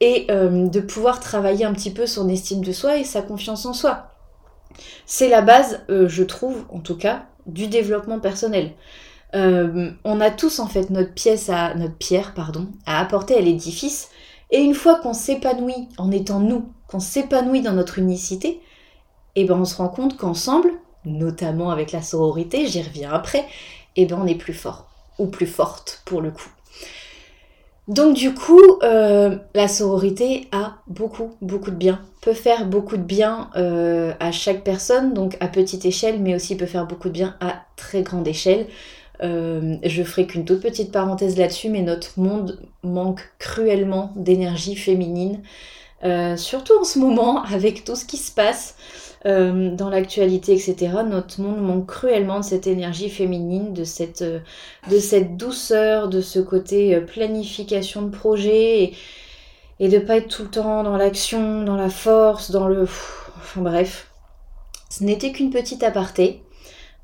et 0.00 0.26
euh, 0.30 0.68
de 0.68 0.80
pouvoir 0.80 1.20
travailler 1.20 1.64
un 1.64 1.74
petit 1.74 1.90
peu 1.90 2.06
son 2.06 2.28
estime 2.28 2.64
de 2.64 2.72
soi 2.72 2.96
et 2.96 3.04
sa 3.04 3.22
confiance 3.22 3.66
en 3.66 3.74
soi. 3.74 4.12
C'est 5.04 5.28
la 5.28 5.42
base, 5.42 5.80
euh, 5.90 6.08
je 6.08 6.22
trouve 6.22 6.64
en 6.72 6.80
tout 6.80 6.96
cas, 6.96 7.26
du 7.46 7.66
développement 7.66 8.20
personnel. 8.20 8.72
Euh, 9.34 9.90
on 10.04 10.20
a 10.20 10.30
tous 10.30 10.58
en 10.58 10.66
fait 10.66 10.90
notre 10.90 11.14
pièce 11.14 11.48
à 11.48 11.74
notre 11.74 11.96
pierre 11.96 12.34
pardon 12.34 12.68
à 12.84 13.00
apporter 13.00 13.34
à 13.34 13.40
l'édifice 13.40 14.10
et 14.50 14.60
une 14.60 14.74
fois 14.74 14.96
qu'on 14.96 15.14
s'épanouit 15.14 15.88
en 15.96 16.10
étant 16.10 16.38
nous, 16.38 16.66
qu'on 16.86 17.00
s'épanouit 17.00 17.62
dans 17.62 17.72
notre 17.72 17.98
unicité, 17.98 18.60
et 19.34 19.42
eh 19.42 19.44
ben 19.46 19.56
on 19.58 19.64
se 19.64 19.76
rend 19.76 19.88
compte 19.88 20.18
qu'ensemble, 20.18 20.70
notamment 21.06 21.70
avec 21.70 21.90
la 21.90 22.02
sororité, 22.02 22.66
j'y 22.66 22.82
reviens 22.82 23.10
après, 23.10 23.46
eh 23.96 24.04
ben 24.04 24.18
on 24.22 24.26
est 24.26 24.34
plus 24.34 24.52
fort 24.52 24.88
ou 25.18 25.26
plus 25.26 25.46
forte 25.46 26.02
pour 26.04 26.20
le 26.20 26.30
coup. 26.30 26.50
Donc 27.88 28.14
du 28.14 28.32
coup, 28.34 28.60
euh, 28.82 29.36
la 29.54 29.68
sororité 29.68 30.48
a 30.52 30.76
beaucoup, 30.86 31.32
beaucoup 31.40 31.70
de 31.70 31.76
bien, 31.76 32.00
peut 32.20 32.34
faire 32.34 32.66
beaucoup 32.66 32.96
de 32.96 33.02
bien 33.02 33.50
euh, 33.56 34.12
à 34.20 34.30
chaque 34.30 34.62
personne, 34.62 35.14
donc 35.14 35.36
à 35.40 35.48
petite 35.48 35.84
échelle, 35.84 36.20
mais 36.20 36.34
aussi 36.34 36.56
peut 36.56 36.66
faire 36.66 36.86
beaucoup 36.86 37.08
de 37.08 37.14
bien 37.14 37.36
à 37.40 37.64
très 37.76 38.02
grande 38.02 38.28
échelle. 38.28 38.66
Je 39.22 40.02
ferai 40.02 40.26
qu'une 40.26 40.44
toute 40.44 40.60
petite 40.60 40.92
parenthèse 40.92 41.38
là-dessus, 41.38 41.68
mais 41.68 41.82
notre 41.82 42.18
monde 42.18 42.60
manque 42.82 43.22
cruellement 43.38 44.12
d'énergie 44.16 44.76
féminine, 44.76 45.42
surtout 46.36 46.74
en 46.80 46.84
ce 46.84 46.98
moment 46.98 47.42
avec 47.52 47.84
tout 47.84 47.96
ce 47.96 48.04
qui 48.04 48.16
se 48.16 48.32
passe. 48.32 48.76
Euh, 49.24 49.70
dans 49.76 49.88
l'actualité, 49.88 50.52
etc. 50.52 50.94
Notre 51.08 51.40
monde 51.40 51.60
manque 51.62 51.86
cruellement 51.86 52.40
de 52.40 52.44
cette 52.44 52.66
énergie 52.66 53.08
féminine, 53.08 53.72
de 53.72 53.84
cette, 53.84 54.22
euh, 54.22 54.40
douceur, 55.30 56.08
de 56.08 56.20
ce 56.20 56.40
côté 56.40 56.96
euh, 56.96 57.00
planification 57.02 58.02
de 58.02 58.10
projet 58.10 58.82
et, 58.82 58.96
et 59.78 59.88
de 59.88 60.00
pas 60.00 60.16
être 60.16 60.26
tout 60.26 60.42
le 60.42 60.50
temps 60.50 60.82
dans 60.82 60.96
l'action, 60.96 61.62
dans 61.62 61.76
la 61.76 61.88
force, 61.88 62.50
dans 62.50 62.66
le... 62.66 62.82
Enfin 62.82 63.60
bref, 63.60 64.10
ce 64.90 65.04
n'était 65.04 65.30
qu'une 65.30 65.50
petite 65.50 65.84
aparté. 65.84 66.41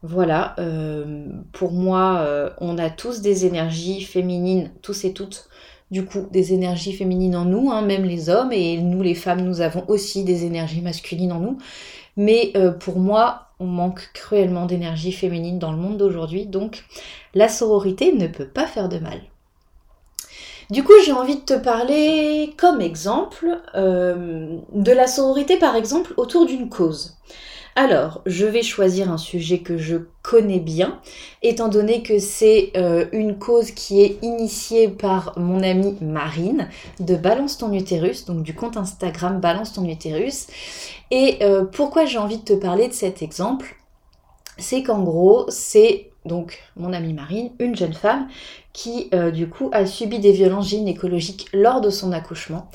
Voilà, 0.03 0.55
pour 1.53 1.73
moi, 1.73 2.55
on 2.61 2.79
a 2.79 2.89
tous 2.89 3.21
des 3.21 3.47
énergies 3.47 4.03
féminines, 4.03 4.71
tous 4.81 5.05
et 5.05 5.13
toutes, 5.13 5.49
du 5.91 6.05
coup, 6.05 6.29
des 6.31 6.53
énergies 6.53 6.93
féminines 6.93 7.35
en 7.35 7.45
nous, 7.45 7.71
hein, 7.71 7.83
même 7.83 8.05
les 8.05 8.29
hommes, 8.29 8.53
et 8.53 8.77
nous 8.79 9.03
les 9.03 9.15
femmes, 9.15 9.41
nous 9.41 9.61
avons 9.61 9.85
aussi 9.89 10.23
des 10.23 10.45
énergies 10.45 10.83
masculines 10.83 11.33
en 11.33 11.41
nous. 11.41 11.59
Mais 12.17 12.53
euh, 12.57 12.73
pour 12.73 12.99
moi, 12.99 13.47
on 13.61 13.67
manque 13.67 14.11
cruellement 14.13 14.67
d'énergie 14.67 15.13
féminine 15.13 15.59
dans 15.59 15.73
le 15.73 15.79
monde 15.79 15.97
d'aujourd'hui, 15.97 16.47
donc 16.47 16.85
la 17.35 17.49
sororité 17.49 18.13
ne 18.13 18.27
peut 18.27 18.49
pas 18.49 18.67
faire 18.67 18.89
de 18.89 18.99
mal. 18.99 19.21
Du 20.71 20.85
coup, 20.85 20.93
j'ai 21.07 21.13
envie 21.13 21.37
de 21.37 21.41
te 21.41 21.55
parler 21.55 22.53
comme 22.59 22.83
exemple 22.83 23.59
euh, 23.75 24.59
de 24.75 24.93
la 24.93 25.07
sororité, 25.07 25.57
par 25.57 25.77
exemple, 25.77 26.13
autour 26.19 26.45
d'une 26.45 26.69
cause. 26.69 27.17
Alors, 27.81 28.23
je 28.27 28.45
vais 28.45 28.65
choisir 28.65 29.09
un 29.09 29.19
sujet 29.19 29.61
que 29.61 29.79
je 29.79 29.99
connais 30.23 30.59
bien, 30.59 30.99
étant 31.43 31.69
donné 31.69 32.03
que 32.03 32.19
c'est 32.19 32.73
euh, 32.77 33.07
une 33.13 33.39
cause 33.39 33.71
qui 33.71 34.03
est 34.03 34.19
initiée 34.21 34.89
par 34.89 35.39
mon 35.39 35.63
amie 35.63 35.97
Marine 36.01 36.69
de 36.99 37.15
Balance 37.15 37.57
ton 37.57 37.73
utérus, 37.73 38.25
donc 38.25 38.43
du 38.43 38.53
compte 38.53 38.77
Instagram 38.77 39.39
Balance 39.39 39.75
ton 39.75 39.85
utérus. 39.85 40.49
Et 41.13 41.37
euh, 41.43 41.67
pourquoi 41.67 42.05
j'ai 42.05 42.19
envie 42.19 42.39
de 42.39 42.43
te 42.43 42.53
parler 42.53 42.89
de 42.89 42.93
cet 42.93 43.23
exemple? 43.23 43.77
C'est 44.57 44.83
qu'en 44.83 45.05
gros, 45.05 45.47
c'est 45.49 46.11
donc 46.25 46.59
mon 46.75 46.93
amie 46.93 47.13
Marine, 47.13 47.53
une 47.61 47.77
jeune 47.77 47.95
femme 47.95 48.27
qui 48.73 49.09
euh, 49.15 49.31
du 49.31 49.49
coup 49.49 49.71
a 49.73 49.87
subi 49.87 50.19
des 50.19 50.33
violences 50.33 50.71
gynécologiques 50.71 51.47
lors 51.53 51.81
de 51.81 51.91
son 51.91 52.11
accouchement 52.11 52.69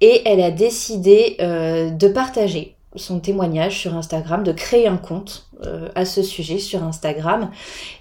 et 0.00 0.22
elle 0.26 0.40
a 0.40 0.52
décidé 0.52 1.38
de 1.40 2.08
partager 2.08 2.76
son 2.96 3.20
témoignage 3.20 3.80
sur 3.80 3.94
Instagram, 3.94 4.44
de 4.44 4.52
créer 4.52 4.86
un 4.86 4.96
compte 4.96 5.46
euh, 5.66 5.88
à 5.94 6.04
ce 6.04 6.22
sujet 6.22 6.58
sur 6.58 6.82
Instagram. 6.82 7.50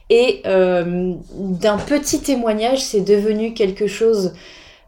Et 0.10 0.42
euh, 0.46 1.14
d'un 1.34 1.78
petit 1.78 2.22
témoignage, 2.22 2.84
c'est 2.84 3.02
devenu 3.02 3.54
quelque 3.54 3.88
chose 3.88 4.34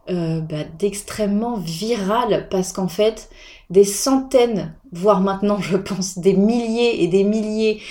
euh, 0.09 0.39
bah, 0.41 0.63
d'extrêmement 0.77 1.57
viral 1.57 2.47
parce 2.49 2.71
qu'en 2.71 2.87
fait, 2.87 3.29
des 3.69 3.83
centaines, 3.83 4.73
voire 4.91 5.21
maintenant 5.21 5.59
je 5.59 5.77
pense 5.77 6.19
des 6.19 6.33
milliers 6.33 7.03
et 7.03 7.07
des 7.07 7.23
milliers 7.23 7.81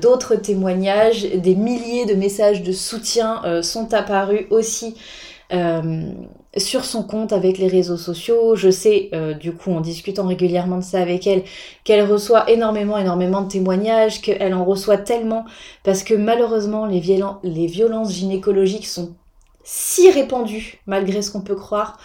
d'autres 0.00 0.36
témoignages, 0.36 1.24
des 1.24 1.56
milliers 1.56 2.06
de 2.06 2.14
messages 2.14 2.62
de 2.62 2.70
soutien 2.70 3.42
sont 3.62 3.92
apparus 3.94 4.46
aussi 4.50 4.94
sur 6.56 6.84
son 6.84 7.02
compte 7.02 7.32
avec 7.32 7.58
les 7.58 7.68
réseaux 7.68 7.96
sociaux. 7.96 8.56
Je 8.56 8.70
sais, 8.70 9.10
euh, 9.12 9.34
du 9.34 9.52
coup, 9.52 9.72
en 9.72 9.80
discutant 9.80 10.26
régulièrement 10.26 10.78
de 10.78 10.84
ça 10.84 11.00
avec 11.00 11.26
elle, 11.26 11.44
qu'elle 11.84 12.04
reçoit 12.04 12.50
énormément, 12.50 12.98
énormément 12.98 13.42
de 13.42 13.48
témoignages, 13.48 14.20
qu'elle 14.20 14.54
en 14.54 14.64
reçoit 14.64 14.98
tellement, 14.98 15.44
parce 15.84 16.02
que 16.02 16.14
malheureusement, 16.14 16.86
les, 16.86 17.02
les 17.42 17.66
violences 17.66 18.12
gynécologiques 18.12 18.86
sont 18.86 19.14
si 19.64 20.10
répandues, 20.10 20.80
malgré 20.86 21.20
ce 21.20 21.30
qu'on 21.30 21.42
peut 21.42 21.54
croire, 21.54 21.98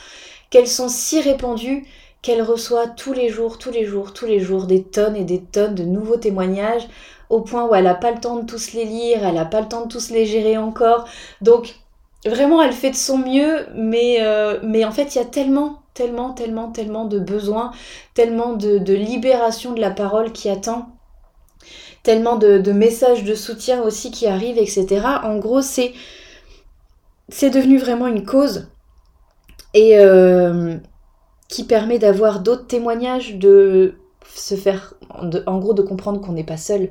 qu'elles 0.50 0.68
sont 0.68 0.90
si 0.90 1.22
répandues 1.22 1.86
qu'elle 2.24 2.42
reçoit 2.42 2.88
tous 2.88 3.14
les 3.14 3.30
jours, 3.30 3.60
tous 3.60 3.70
les 3.70 3.86
jours, 3.86 4.14
tous 4.14 4.26
les 4.26 4.40
jours 4.40 4.66
des 4.66 4.82
tonnes 4.82 5.16
et 5.16 5.26
des 5.26 5.42
tonnes 5.42 5.76
de 5.76 5.84
nouveaux 5.84 6.18
témoignages, 6.18 6.88
au 7.30 7.42
point 7.42 7.68
où 7.68 7.76
elle 7.76 7.84
n'a 7.84 7.96
pas 7.96 8.12
le 8.12 8.20
temps 8.20 8.38
de 8.38 8.46
tous 8.46 8.74
les 8.74 8.86
lire, 8.86 9.26
elle 9.26 9.36
n'a 9.36 9.46
pas 9.46 9.62
le 9.62 9.68
temps 9.68 9.86
de 9.86 9.92
tous 9.92 10.10
les 10.10 10.26
gérer 10.26 10.58
encore. 10.58 11.06
Donc, 11.42 11.76
vraiment, 12.25 12.62
elle 12.62 12.74
fait 12.74 12.92
de 12.92 12.96
son 12.96 13.18
mieux, 13.18 13.65
mais, 13.75 14.18
euh, 14.22 14.60
mais 14.63 14.86
en 14.86 14.92
fait, 14.92 15.15
il 15.15 15.18
y 15.18 15.22
a 15.22 15.25
tellement, 15.25 15.82
tellement, 15.94 16.34
tellement, 16.34 16.72
tellement 16.72 17.06
de 17.06 17.20
besoins, 17.20 17.72
tellement 18.13 18.53
de, 18.53 18.94
libération 18.94 19.74
de 19.74 19.82
la 19.82 19.92
parole 19.92 20.32
qui 20.32 20.50
attend, 20.50 20.89
tellement 22.03 22.38
de, 22.38 22.72
messages 22.72 23.24
de 23.24 23.36
soutien 23.36 23.82
aussi 23.82 24.12
qui 24.12 24.27
arrivent, 24.27 24.58
etc. 24.58 25.06
En 25.24 25.38
gros, 25.38 25.62
c'est, 25.62 25.94
c'est 27.30 27.50
devenu 27.50 27.77
vraiment 27.77 28.08
une 28.08 28.25
cause 28.25 28.68
et 29.74 29.98
euh, 29.98 30.77
qui 31.50 31.63
permet 31.63 32.00
d'avoir 32.00 32.39
d'autres 32.39 32.68
témoignages, 32.68 33.36
de 33.36 33.96
se 34.34 34.56
faire, 34.56 34.94
en 35.10 35.60
gros, 35.60 35.74
de 35.74 35.82
comprendre 35.82 36.22
qu'on 36.22 36.34
n'est 36.34 36.44
pas 36.44 36.58
seul, 36.58 36.89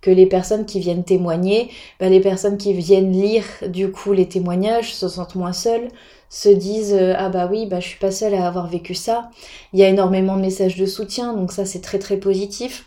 que 0.00 0.10
les 0.10 0.26
personnes 0.26 0.66
qui 0.66 0.80
viennent 0.80 1.04
témoigner, 1.04 1.70
bah, 1.98 2.08
les 2.08 2.20
personnes 2.20 2.56
qui 2.56 2.72
viennent 2.72 3.12
lire 3.12 3.44
du 3.68 3.90
coup 3.90 4.12
les 4.12 4.28
témoignages 4.28 4.94
se 4.94 5.08
sentent 5.08 5.34
moins 5.34 5.52
seules, 5.52 5.88
se 6.28 6.48
disent 6.48 6.94
euh, 6.94 7.14
ah 7.18 7.28
bah 7.28 7.48
oui 7.50 7.66
bah 7.66 7.80
je 7.80 7.88
suis 7.88 7.98
pas 7.98 8.10
seule 8.10 8.34
à 8.34 8.46
avoir 8.46 8.68
vécu 8.68 8.94
ça. 8.94 9.30
Il 9.72 9.80
y 9.80 9.82
a 9.82 9.88
énormément 9.88 10.36
de 10.36 10.42
messages 10.42 10.76
de 10.76 10.86
soutien 10.86 11.34
donc 11.34 11.52
ça 11.52 11.64
c'est 11.64 11.80
très 11.80 11.98
très 11.98 12.16
positif. 12.16 12.86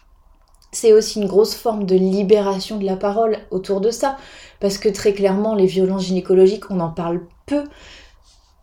C'est 0.72 0.93
aussi 0.93 1.22
une 1.22 1.27
grosse 1.27 1.53
forme 1.55 1.86
de 1.86 1.96
libération 1.96 2.77
de 2.79 2.86
la 2.86 2.96
parole 2.96 3.38
autour 3.51 3.79
de 3.79 3.91
ça 3.91 4.17
parce 4.60 4.77
que 4.77 4.89
très 4.89 5.13
clairement 5.13 5.55
les 5.55 5.67
violences 5.67 6.05
gynécologiques 6.05 6.72
on 6.72 6.79
en 6.79 6.89
parle 6.89 7.22
peu. 7.46 7.63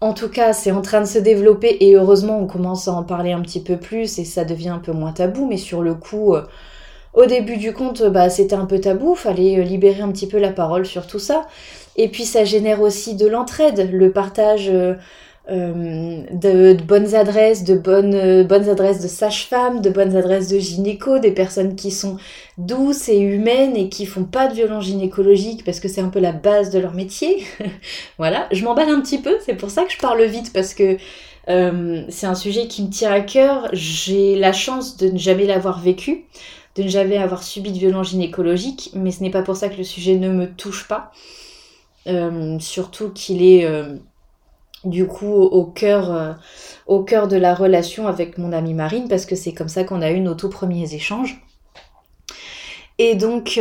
En 0.02 0.14
tout 0.14 0.30
cas, 0.30 0.54
c'est 0.54 0.70
en 0.72 0.80
train 0.80 1.02
de 1.02 1.06
se 1.06 1.18
développer 1.18 1.76
et 1.80 1.94
heureusement, 1.94 2.38
on 2.38 2.46
commence 2.46 2.88
à 2.88 2.92
en 2.92 3.02
parler 3.02 3.32
un 3.32 3.42
petit 3.42 3.62
peu 3.62 3.76
plus 3.76 4.18
et 4.18 4.24
ça 4.24 4.46
devient 4.46 4.70
un 4.70 4.78
peu 4.78 4.92
moins 4.92 5.12
tabou. 5.12 5.46
Mais 5.46 5.58
sur 5.58 5.82
le 5.82 5.94
coup, 5.94 6.34
euh, 6.34 6.42
au 7.12 7.26
début 7.26 7.56
du 7.56 7.72
compte, 7.72 8.02
bah, 8.04 8.30
c'était 8.30 8.54
un 8.54 8.66
peu 8.66 8.80
tabou, 8.80 9.14
fallait 9.14 9.58
euh, 9.58 9.62
libérer 9.62 10.00
un 10.00 10.12
petit 10.12 10.28
peu 10.28 10.38
la 10.38 10.50
parole 10.50 10.86
sur 10.86 11.06
tout 11.06 11.18
ça. 11.18 11.46
Et 11.96 12.08
puis 12.08 12.24
ça 12.24 12.44
génère 12.44 12.80
aussi 12.80 13.16
de 13.16 13.26
l'entraide, 13.26 13.90
le 13.92 14.12
partage 14.12 14.68
euh, 14.68 14.94
euh, 15.50 16.22
de, 16.30 16.74
bonnes 16.74 17.16
adresses, 17.16 17.64
de 17.64 17.74
bonnes, 17.74 18.44
bonnes 18.44 18.68
adresses 18.68 19.02
de 19.02 19.08
sage-femme, 19.08 19.80
de 19.80 19.90
bonnes 19.90 20.16
adresses 20.16 20.48
de 20.48 20.60
gynéco, 20.60 21.18
des 21.18 21.32
personnes 21.32 21.74
qui 21.74 21.90
sont 21.90 22.16
douces 22.58 23.08
et 23.08 23.18
humaines 23.18 23.76
et 23.76 23.88
qui 23.88 24.06
font 24.06 24.24
pas 24.24 24.46
de 24.46 24.54
violence 24.54 24.84
gynécologique 24.84 25.64
parce 25.64 25.80
que 25.80 25.88
c'est 25.88 26.00
un 26.00 26.10
peu 26.10 26.20
la 26.20 26.32
base 26.32 26.70
de 26.70 26.78
leur 26.78 26.94
métier. 26.94 27.44
voilà, 28.18 28.46
je 28.52 28.64
m'emballe 28.64 28.88
un 28.88 29.00
petit 29.00 29.18
peu, 29.18 29.36
c'est 29.44 29.54
pour 29.54 29.70
ça 29.70 29.82
que 29.82 29.92
je 29.92 29.98
parle 29.98 30.22
vite 30.24 30.52
parce 30.52 30.74
que 30.74 30.96
c'est 32.08 32.26
un 32.26 32.36
sujet 32.36 32.68
qui 32.68 32.84
me 32.84 32.90
tient 32.90 33.10
à 33.10 33.18
cœur. 33.18 33.68
J'ai 33.72 34.36
la 34.36 34.52
chance 34.52 34.96
de 34.96 35.08
ne 35.08 35.18
jamais 35.18 35.46
l'avoir 35.46 35.80
vécu 35.80 36.26
de 36.80 36.86
ne 36.86 36.90
jamais 36.90 37.18
avoir 37.18 37.42
subi 37.42 37.72
de 37.72 37.78
violence 37.78 38.10
gynécologique, 38.10 38.90
mais 38.94 39.10
ce 39.10 39.22
n'est 39.22 39.30
pas 39.30 39.42
pour 39.42 39.56
ça 39.56 39.68
que 39.68 39.76
le 39.76 39.84
sujet 39.84 40.16
ne 40.16 40.30
me 40.30 40.46
touche 40.46 40.88
pas. 40.88 41.12
Euh, 42.06 42.58
surtout 42.58 43.10
qu'il 43.10 43.42
est 43.42 43.66
euh, 43.66 43.96
du 44.84 45.06
coup 45.06 45.26
au 45.26 45.64
cœur, 45.64 46.12
euh, 46.12 46.32
au 46.86 47.02
cœur 47.02 47.28
de 47.28 47.36
la 47.36 47.54
relation 47.54 48.06
avec 48.06 48.38
mon 48.38 48.52
amie 48.52 48.74
Marine, 48.74 49.08
parce 49.08 49.26
que 49.26 49.36
c'est 49.36 49.52
comme 49.52 49.68
ça 49.68 49.84
qu'on 49.84 50.02
a 50.02 50.10
eu 50.10 50.20
nos 50.20 50.34
tout 50.34 50.48
premiers 50.48 50.94
échanges. 50.94 51.44
Et 52.98 53.14
donc, 53.14 53.58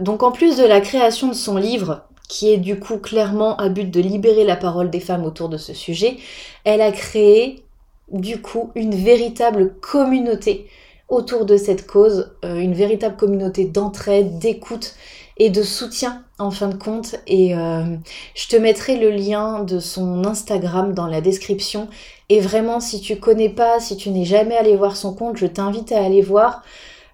donc 0.00 0.22
en 0.22 0.30
plus 0.30 0.56
de 0.56 0.64
la 0.64 0.80
création 0.80 1.26
de 1.26 1.32
son 1.32 1.56
livre, 1.56 2.04
qui 2.28 2.52
est 2.52 2.56
du 2.56 2.78
coup 2.78 2.98
clairement 2.98 3.56
à 3.56 3.68
but 3.68 3.90
de 3.90 4.00
libérer 4.00 4.44
la 4.44 4.54
parole 4.54 4.90
des 4.90 5.00
femmes 5.00 5.24
autour 5.24 5.48
de 5.48 5.56
ce 5.56 5.74
sujet, 5.74 6.18
elle 6.62 6.80
a 6.80 6.92
créé 6.92 7.64
du 8.12 8.40
coup 8.40 8.70
une 8.76 8.94
véritable 8.94 9.74
communauté 9.80 10.68
autour 11.08 11.44
de 11.44 11.56
cette 11.56 11.86
cause, 11.86 12.32
euh, 12.44 12.58
une 12.58 12.74
véritable 12.74 13.16
communauté 13.16 13.64
d'entraide, 13.64 14.38
d'écoute 14.38 14.94
et 15.36 15.50
de 15.50 15.62
soutien 15.62 16.24
en 16.38 16.50
fin 16.50 16.68
de 16.68 16.76
compte. 16.76 17.16
Et 17.26 17.54
euh, 17.54 17.96
je 18.34 18.48
te 18.48 18.56
mettrai 18.56 18.96
le 18.96 19.10
lien 19.10 19.64
de 19.64 19.80
son 19.80 20.24
Instagram 20.24 20.94
dans 20.94 21.06
la 21.06 21.20
description. 21.20 21.88
Et 22.28 22.40
vraiment, 22.40 22.80
si 22.80 23.00
tu 23.00 23.16
connais 23.16 23.48
pas, 23.48 23.80
si 23.80 23.96
tu 23.96 24.10
n'es 24.10 24.24
jamais 24.24 24.56
allé 24.56 24.76
voir 24.76 24.96
son 24.96 25.14
compte, 25.14 25.36
je 25.36 25.46
t'invite 25.46 25.92
à 25.92 26.02
aller 26.02 26.22
voir. 26.22 26.62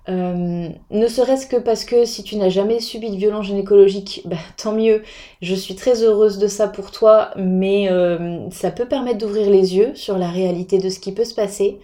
Euh, 0.08 0.68
ne 0.90 1.06
serait-ce 1.08 1.46
que 1.46 1.56
parce 1.56 1.84
que 1.84 2.04
si 2.04 2.22
tu 2.22 2.36
n'as 2.36 2.48
jamais 2.48 2.80
subi 2.80 3.10
de 3.10 3.16
violence 3.16 3.46
gynécologique, 3.46 4.22
bah, 4.24 4.36
tant 4.56 4.72
mieux. 4.72 5.02
Je 5.42 5.54
suis 5.54 5.74
très 5.74 6.02
heureuse 6.02 6.38
de 6.38 6.46
ça 6.46 6.68
pour 6.68 6.90
toi, 6.90 7.30
mais 7.36 7.88
ça 8.52 8.70
peut 8.70 8.86
permettre 8.86 9.18
d'ouvrir 9.18 9.50
les 9.50 9.76
yeux 9.76 9.94
sur 9.94 10.16
la 10.16 10.30
réalité 10.30 10.78
de 10.78 10.88
ce 10.88 11.00
qui 11.00 11.12
peut 11.12 11.24
se 11.24 11.34
passer. 11.34 11.80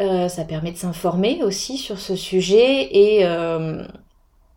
Euh, 0.00 0.28
ça 0.28 0.44
permet 0.44 0.72
de 0.72 0.78
s'informer 0.78 1.42
aussi 1.42 1.76
sur 1.76 1.98
ce 1.98 2.16
sujet 2.16 2.88
et, 2.92 3.26
euh, 3.26 3.84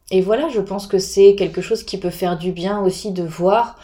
et 0.10 0.22
voilà, 0.22 0.48
je 0.48 0.62
pense 0.62 0.88
que 0.88 0.98
c'est 0.98 1.36
quelque 1.36 1.62
chose 1.62 1.84
qui 1.84 1.98
peut 1.98 2.10
faire 2.10 2.38
du 2.38 2.54
bien 2.54 2.80
aussi 2.82 3.12
de 3.12 3.24
voir 3.24 3.78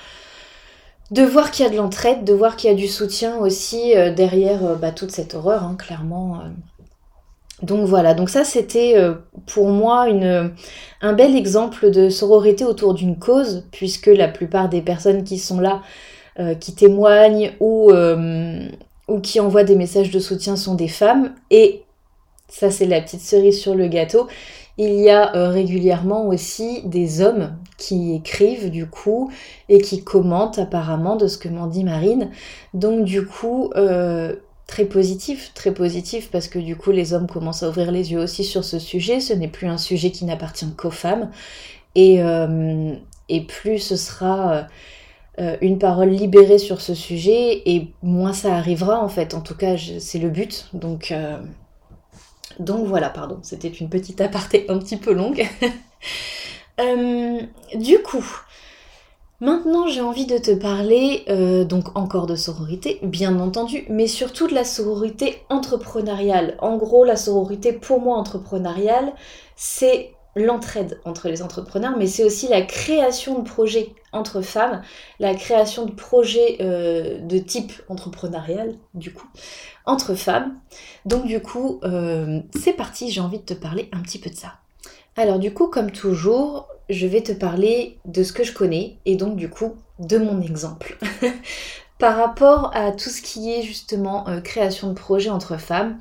de 1.12 1.24
voir 1.24 1.51
qu'il 1.51 1.65
y 1.65 1.67
a 1.67 1.72
de 1.72 1.75
l'entraide, 1.75 2.24
de 2.24 2.31
voir 2.31 2.55
qu'il 2.55 2.70
y 2.70 2.74
a 2.74 2.75
du 2.75 2.88
soutien 2.88 3.36
aussi 3.39 3.98
euh, 3.98 4.13
derrière 4.13 4.77
bah, 4.77 4.91
toute 4.93 5.12
cette 5.12 5.36
horreur, 5.36 5.63
hein, 5.63 5.75
clairement. 5.77 6.41
Donc 7.63 7.86
voilà, 7.86 8.13
donc 8.13 8.29
ça 8.29 8.46
c'était 8.46 8.96
pour 9.46 9.67
moi 9.67 10.08
une, 10.08 10.53
un 11.01 11.13
bel 11.13 11.36
exemple 11.36 11.91
de 11.91 12.10
sororité 12.10 12.63
autour 12.63 12.93
d'une 12.93 13.20
cause, 13.20 13.67
puisque 13.72 14.08
la 14.08 14.29
plupart 14.29 14.70
des 14.70 14.81
personnes 14.81 15.24
qui 15.24 15.38
sont 15.38 15.60
là, 15.60 15.81
qui 16.60 16.74
témoignent 16.74 17.51
ou, 17.60 17.91
ou 19.12 19.20
qui 19.20 19.39
envoient 19.39 19.63
des 19.63 19.75
messages 19.75 20.12
de 20.12 20.20
soutien 20.20 20.56
sont 20.56 20.75
des 20.75 20.88
femmes. 20.88 21.34
Et 21.50 21.84
ça 22.48 22.72
c'est 22.72 22.86
la 22.86 23.01
petite 23.01 23.22
cerise 23.22 23.60
sur 23.60 23.75
le 23.75 23.88
gâteau. 23.88 24.27
Il 24.77 24.96
y 24.96 25.10
a 25.10 25.32
régulièrement 25.50 26.27
aussi 26.27 26.82
des 26.86 27.22
hommes 27.22 27.56
qui 27.77 28.15
écrivent 28.15 28.72
du 28.72 28.88
coup 28.88 29.30
et 29.70 29.82
qui 29.82 30.03
commentent 30.03 30.60
apparemment 30.60 31.18
de 31.18 31.27
ce 31.27 31.38
que 31.38 31.50
m'en 31.50 31.68
dit 31.68 31.84
Marine. 31.84 32.32
Donc 32.74 33.03
du 33.03 33.25
coup, 33.25 33.70
très 34.72 34.86
positif, 34.86 35.51
très 35.53 35.74
positif 35.74 36.32
parce 36.32 36.48
que 36.48 36.58
du 36.58 36.77
coup 36.77 36.91
les 36.91 37.13
hommes 37.13 37.27
commencent 37.27 37.62
à 37.62 37.70
ouvrir 37.70 37.91
les 37.91 38.13
yeux 38.13 38.20
aussi 38.20 38.46
sur 38.46 38.63
ce 38.63 38.80
sujet. 38.80 39.20
Ce 39.20 39.34
n'est 39.34 39.50
plus 39.50 39.68
un 39.68 39.77
sujet 39.77 40.12
qui 40.12 40.24
n'appartient 40.24 40.65
qu'aux 40.77 40.91
femmes 40.91 41.30
et, 41.96 42.24
euh, 42.24 42.94
et, 43.27 43.41
plus 43.41 43.80
ce 43.80 43.98
sera 43.98 44.68
euh, 45.39 45.57
une 45.61 45.79
parole 45.79 46.09
libérée 46.09 46.57
sur 46.57 46.81
ce 46.81 46.93
sujet 46.93 47.61
et 47.65 47.93
moins 48.03 48.33
ça 48.33 48.55
arrivera 48.55 49.00
en 49.00 49.09
fait. 49.09 49.33
En 49.33 49.41
tout 49.41 49.55
cas 49.55 49.75
c'est 49.77 50.19
le 50.19 50.29
but. 50.29 50.69
Donc, 50.73 51.11
euh, 51.11 51.39
donc 52.59 52.85
voilà, 52.85 53.09
pardon, 53.09 53.39
c'était 53.41 53.69
une 53.69 53.89
petite 53.89 54.21
aparté 54.21 54.65
un 54.69 54.77
petit 54.79 54.97
peu 54.97 55.13
longue. 55.13 55.47
du 57.75 58.00
coup, 58.00 58.25
Maintenant, 59.41 59.88
j'ai 59.88 60.01
envie 60.01 60.27
de 60.27 60.38
te 60.38 60.51
parler 60.51 61.23
euh, 61.27 61.63
donc 61.65 61.97
encore 61.97 62.27
de 62.27 62.35
sororité, 62.35 63.00
bien 63.01 63.39
entendu, 63.39 63.85
mais 63.89 64.05
surtout 64.05 64.47
de 64.47 64.53
la 64.53 64.63
sororité 64.63 65.41
entrepreneuriale. 65.50 66.55
En 66.59 66.77
gros, 66.77 67.03
la 67.03 67.15
sororité 67.15 67.73
pour 67.73 68.00
moi 68.00 68.17
entrepreneuriale, 68.17 69.13
c'est 69.55 70.13
l'entraide 70.35 71.00
entre 71.05 71.27
les 71.27 71.41
entrepreneurs, 71.41 71.97
mais 71.97 72.07
c'est 72.07 72.23
aussi 72.23 72.47
la 72.47 72.61
création 72.61 73.39
de 73.39 73.43
projets 73.43 73.93
entre 74.13 74.41
femmes, 74.41 74.81
la 75.19 75.35
création 75.35 75.85
de 75.85 75.91
projets 75.91 76.57
euh, 76.61 77.19
de 77.19 77.38
type 77.38 77.73
entrepreneurial, 77.89 78.75
du 78.93 79.13
coup, 79.13 79.27
entre 79.85 80.15
femmes. 80.15 80.57
Donc 81.05 81.25
du 81.25 81.41
coup, 81.41 81.79
euh, 81.83 82.41
c'est 82.57 82.73
parti, 82.73 83.11
j'ai 83.11 83.21
envie 83.21 83.39
de 83.39 83.45
te 83.45 83.53
parler 83.53 83.89
un 83.91 84.01
petit 84.01 84.19
peu 84.19 84.29
de 84.29 84.35
ça. 84.35 84.55
Alors 85.17 85.39
du 85.39 85.53
coup, 85.53 85.67
comme 85.67 85.91
toujours, 85.91 86.67
je 86.89 87.07
vais 87.07 87.21
te 87.21 87.33
parler 87.33 87.97
de 88.05 88.23
ce 88.23 88.31
que 88.31 88.43
je 88.43 88.53
connais 88.53 88.97
et 89.05 89.15
donc 89.15 89.35
du 89.35 89.50
coup 89.50 89.75
de 90.00 90.17
mon 90.17 90.41
exemple. 90.41 90.97
Par 92.00 92.17
rapport 92.17 92.71
à 92.73 92.91
tout 92.91 93.09
ce 93.09 93.21
qui 93.21 93.51
est 93.51 93.61
justement 93.61 94.27
euh, 94.27 94.41
création 94.41 94.88
de 94.89 94.93
projets 94.93 95.29
entre 95.29 95.57
femmes, 95.57 96.00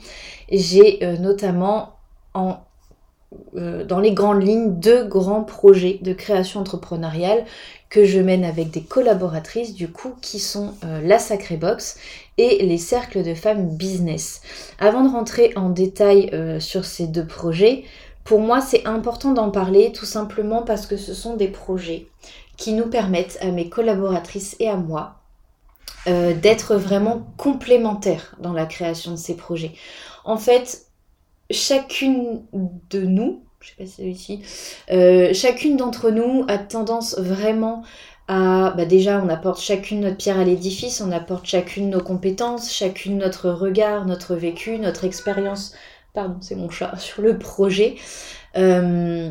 j'ai 0.50 1.00
notamment 1.18 1.96
en, 2.32 2.60
euh, 3.56 3.84
dans 3.84 4.00
les 4.00 4.12
grandes 4.12 4.42
lignes 4.42 4.78
deux 4.78 5.04
grands 5.04 5.44
projets 5.44 5.98
de 6.02 6.12
création 6.12 6.60
entrepreneuriale 6.60 7.44
que 7.88 8.04
je 8.04 8.20
mène 8.20 8.44
avec 8.44 8.70
des 8.70 8.82
collaboratrices 8.82 9.74
du 9.74 9.90
coup 9.90 10.14
qui 10.20 10.38
sont 10.38 10.74
la 11.02 11.18
Sacrée 11.18 11.56
Box 11.56 11.98
et 12.38 12.64
les 12.64 12.78
cercles 12.78 13.24
de 13.24 13.34
femmes 13.34 13.68
business. 13.76 14.42
Avant 14.78 15.02
de 15.02 15.08
rentrer 15.08 15.52
en 15.56 15.70
détail 15.70 16.30
sur 16.60 16.84
ces 16.84 17.08
deux 17.08 17.26
projets, 17.26 17.82
pour 18.22 18.38
moi, 18.38 18.60
c'est 18.60 18.86
important 18.86 19.32
d'en 19.32 19.50
parler 19.50 19.90
tout 19.90 20.04
simplement 20.04 20.62
parce 20.62 20.86
que 20.86 20.96
ce 20.96 21.14
sont 21.14 21.34
des 21.34 21.48
projets 21.48 22.06
qui 22.56 22.74
nous 22.74 22.86
permettent 22.86 23.38
à 23.40 23.50
mes 23.50 23.68
collaboratrices 23.68 24.54
et 24.60 24.68
à 24.68 24.76
moi 24.76 25.16
euh, 26.06 26.34
d'être 26.34 26.76
vraiment 26.76 27.26
complémentaires 27.36 28.36
dans 28.38 28.52
la 28.52 28.66
création 28.66 29.10
de 29.12 29.16
ces 29.16 29.36
projets. 29.36 29.72
En 30.24 30.36
fait, 30.36 30.86
chacune 31.50 32.42
de 32.90 33.02
nous, 33.02 33.42
je 33.60 33.68
sais 33.68 33.74
pas 33.78 33.86
si 33.86 33.92
c'est 33.96 34.02
ici, 34.04 34.42
euh, 34.90 35.32
chacune 35.34 35.76
d'entre 35.76 36.10
nous 36.10 36.44
a 36.48 36.58
tendance 36.58 37.18
vraiment 37.18 37.82
à, 38.28 38.72
bah 38.76 38.84
déjà, 38.84 39.20
on 39.24 39.28
apporte 39.28 39.60
chacune 39.60 40.00
notre 40.00 40.16
pierre 40.16 40.38
à 40.38 40.44
l'édifice, 40.44 41.00
on 41.00 41.10
apporte 41.10 41.46
chacune 41.46 41.90
nos 41.90 42.00
compétences, 42.00 42.72
chacune 42.72 43.18
notre 43.18 43.50
regard, 43.50 44.06
notre 44.06 44.36
vécu, 44.36 44.78
notre 44.78 45.04
expérience 45.04 45.74
pardon, 46.12 46.36
c'est 46.40 46.56
mon 46.56 46.70
chat, 46.70 46.96
sur 46.98 47.22
le 47.22 47.38
projet. 47.38 47.96
Euh, 48.56 49.30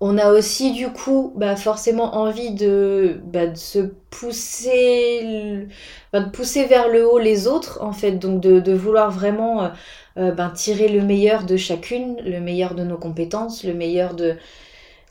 on 0.00 0.16
a 0.16 0.30
aussi 0.30 0.72
du 0.72 0.92
coup 0.92 1.32
bah, 1.36 1.56
forcément 1.56 2.16
envie 2.16 2.52
de, 2.52 3.20
bah, 3.24 3.48
de 3.48 3.56
se 3.56 3.80
pousser, 4.10 5.66
de 6.12 6.24
pousser 6.30 6.66
vers 6.66 6.88
le 6.88 7.08
haut 7.08 7.18
les 7.18 7.48
autres 7.48 7.82
en 7.82 7.92
fait, 7.92 8.12
donc 8.12 8.40
de, 8.40 8.72
vouloir 8.72 9.10
vraiment 9.10 9.70
euh, 10.18 10.28
euh, 10.28 10.32
ben, 10.32 10.50
tirer 10.50 10.88
le 10.88 11.02
meilleur 11.02 11.44
de 11.44 11.56
chacune, 11.56 12.16
le 12.24 12.40
meilleur 12.40 12.74
de 12.74 12.84
nos 12.84 12.98
compétences, 12.98 13.64
le 13.64 13.74
meilleur 13.74 14.14
de, 14.14 14.36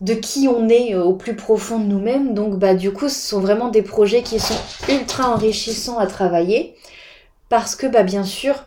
de 0.02 0.14
qui 0.14 0.48
on 0.48 0.70
est 0.70 0.96
au 0.96 1.14
plus 1.14 1.36
profond 1.36 1.80
de 1.80 1.86
nous-mêmes. 1.86 2.34
Donc 2.34 2.56
bah 2.56 2.76
du 2.76 2.92
coup 2.92 3.10
ce 3.10 3.28
sont 3.28 3.40
vraiment 3.40 3.70
des 3.70 3.82
projets 3.82 4.24
qui 4.24 4.40
sont 4.40 4.60
ultra 4.90 5.30
enrichissants 5.30 5.98
à 5.98 6.08
travailler 6.08 6.76
parce 7.50 7.76
que 7.76 7.88
bah 7.88 8.04
bien 8.04 8.24
sûr 8.24 8.66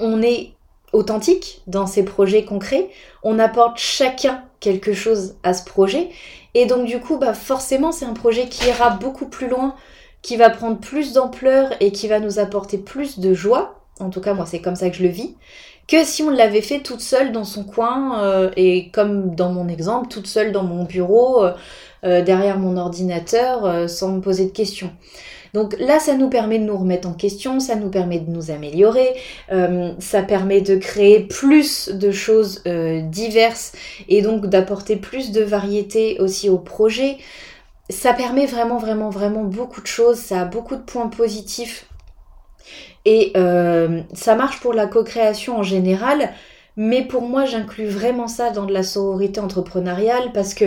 on 0.00 0.22
est 0.22 0.52
authentique 0.92 1.62
dans 1.66 1.86
ces 1.86 2.04
projets 2.04 2.44
concrets. 2.44 2.88
On 3.22 3.38
apporte 3.38 3.78
chacun 3.78 4.44
quelque 4.60 4.92
chose 4.92 5.36
à 5.42 5.52
ce 5.54 5.64
projet. 5.64 6.10
Et 6.54 6.66
donc 6.66 6.86
du 6.86 7.00
coup, 7.00 7.18
bah 7.18 7.34
forcément, 7.34 7.92
c'est 7.92 8.06
un 8.06 8.14
projet 8.14 8.48
qui 8.48 8.66
ira 8.68 8.90
beaucoup 8.90 9.26
plus 9.26 9.48
loin, 9.48 9.74
qui 10.22 10.36
va 10.36 10.50
prendre 10.50 10.78
plus 10.78 11.12
d'ampleur 11.12 11.70
et 11.80 11.92
qui 11.92 12.08
va 12.08 12.18
nous 12.18 12.38
apporter 12.38 12.78
plus 12.78 13.18
de 13.18 13.34
joie. 13.34 13.85
En 13.98 14.10
tout 14.10 14.20
cas, 14.20 14.34
moi, 14.34 14.44
c'est 14.46 14.60
comme 14.60 14.76
ça 14.76 14.90
que 14.90 14.96
je 14.96 15.02
le 15.02 15.08
vis. 15.08 15.34
Que 15.88 16.04
si 16.04 16.22
on 16.22 16.30
l'avait 16.30 16.62
fait 16.62 16.80
toute 16.80 17.00
seule 17.00 17.32
dans 17.32 17.44
son 17.44 17.64
coin, 17.64 18.22
euh, 18.22 18.50
et 18.56 18.90
comme 18.90 19.34
dans 19.34 19.50
mon 19.50 19.68
exemple, 19.68 20.08
toute 20.08 20.26
seule 20.26 20.52
dans 20.52 20.64
mon 20.64 20.84
bureau, 20.84 21.44
euh, 21.44 21.52
euh, 22.04 22.22
derrière 22.22 22.58
mon 22.58 22.76
ordinateur, 22.76 23.88
sans 23.88 24.12
me 24.12 24.20
poser 24.20 24.46
de 24.46 24.50
questions. 24.50 24.90
Donc 25.54 25.76
là, 25.78 25.98
ça 25.98 26.14
nous 26.14 26.28
permet 26.28 26.58
de 26.58 26.64
nous 26.64 26.76
remettre 26.76 27.08
en 27.08 27.14
question, 27.14 27.60
ça 27.60 27.76
nous 27.76 27.88
permet 27.88 28.18
de 28.18 28.30
nous 28.30 28.50
améliorer, 28.50 29.14
ça 29.98 30.22
permet 30.22 30.60
de 30.60 30.76
créer 30.76 31.20
plus 31.20 31.88
de 31.88 32.10
choses 32.10 32.62
diverses 32.64 33.72
et 34.08 34.20
donc 34.20 34.46
d'apporter 34.46 34.96
plus 34.96 35.32
de 35.32 35.42
variété 35.42 36.20
aussi 36.20 36.50
au 36.50 36.58
projet. 36.58 37.16
Ça 37.88 38.12
permet 38.12 38.44
vraiment, 38.44 38.76
vraiment, 38.76 39.08
vraiment 39.08 39.44
beaucoup 39.44 39.80
de 39.80 39.86
choses, 39.86 40.18
ça 40.18 40.42
a 40.42 40.44
beaucoup 40.44 40.76
de 40.76 40.82
points 40.82 41.08
positifs. 41.08 41.86
Et 43.06 43.32
euh, 43.36 44.00
ça 44.14 44.34
marche 44.34 44.58
pour 44.58 44.74
la 44.74 44.88
co-création 44.88 45.58
en 45.58 45.62
général, 45.62 46.32
mais 46.76 47.02
pour 47.02 47.22
moi, 47.22 47.44
j'inclus 47.44 47.86
vraiment 47.86 48.26
ça 48.26 48.50
dans 48.50 48.66
de 48.66 48.72
la 48.72 48.82
sororité 48.82 49.38
entrepreneuriale 49.40 50.32
parce 50.34 50.54
que 50.54 50.64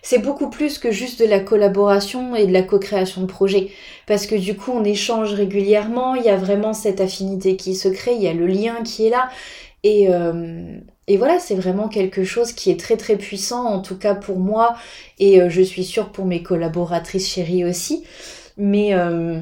c'est 0.00 0.18
beaucoup 0.18 0.48
plus 0.48 0.78
que 0.78 0.90
juste 0.90 1.20
de 1.20 1.26
la 1.26 1.38
collaboration 1.38 2.34
et 2.34 2.46
de 2.46 2.52
la 2.52 2.62
co-création 2.62 3.20
de 3.20 3.26
projets. 3.26 3.68
Parce 4.06 4.26
que 4.26 4.34
du 4.34 4.56
coup, 4.56 4.72
on 4.74 4.84
échange 4.84 5.34
régulièrement, 5.34 6.14
il 6.14 6.24
y 6.24 6.30
a 6.30 6.36
vraiment 6.36 6.72
cette 6.72 7.02
affinité 7.02 7.56
qui 7.56 7.74
se 7.74 7.88
crée, 7.88 8.14
il 8.14 8.22
y 8.22 8.28
a 8.28 8.32
le 8.32 8.46
lien 8.46 8.82
qui 8.82 9.06
est 9.06 9.10
là. 9.10 9.28
Et, 9.82 10.06
euh, 10.08 10.78
et 11.08 11.18
voilà, 11.18 11.38
c'est 11.40 11.56
vraiment 11.56 11.88
quelque 11.88 12.24
chose 12.24 12.54
qui 12.54 12.70
est 12.70 12.80
très 12.80 12.96
très 12.96 13.16
puissant, 13.16 13.66
en 13.66 13.82
tout 13.82 13.98
cas 13.98 14.14
pour 14.14 14.38
moi, 14.38 14.76
et 15.18 15.42
euh, 15.42 15.50
je 15.50 15.60
suis 15.60 15.84
sûre 15.84 16.10
pour 16.10 16.24
mes 16.24 16.42
collaboratrices 16.42 17.28
chéries 17.28 17.66
aussi. 17.66 18.04
Mais, 18.56 18.94
euh, 18.94 19.40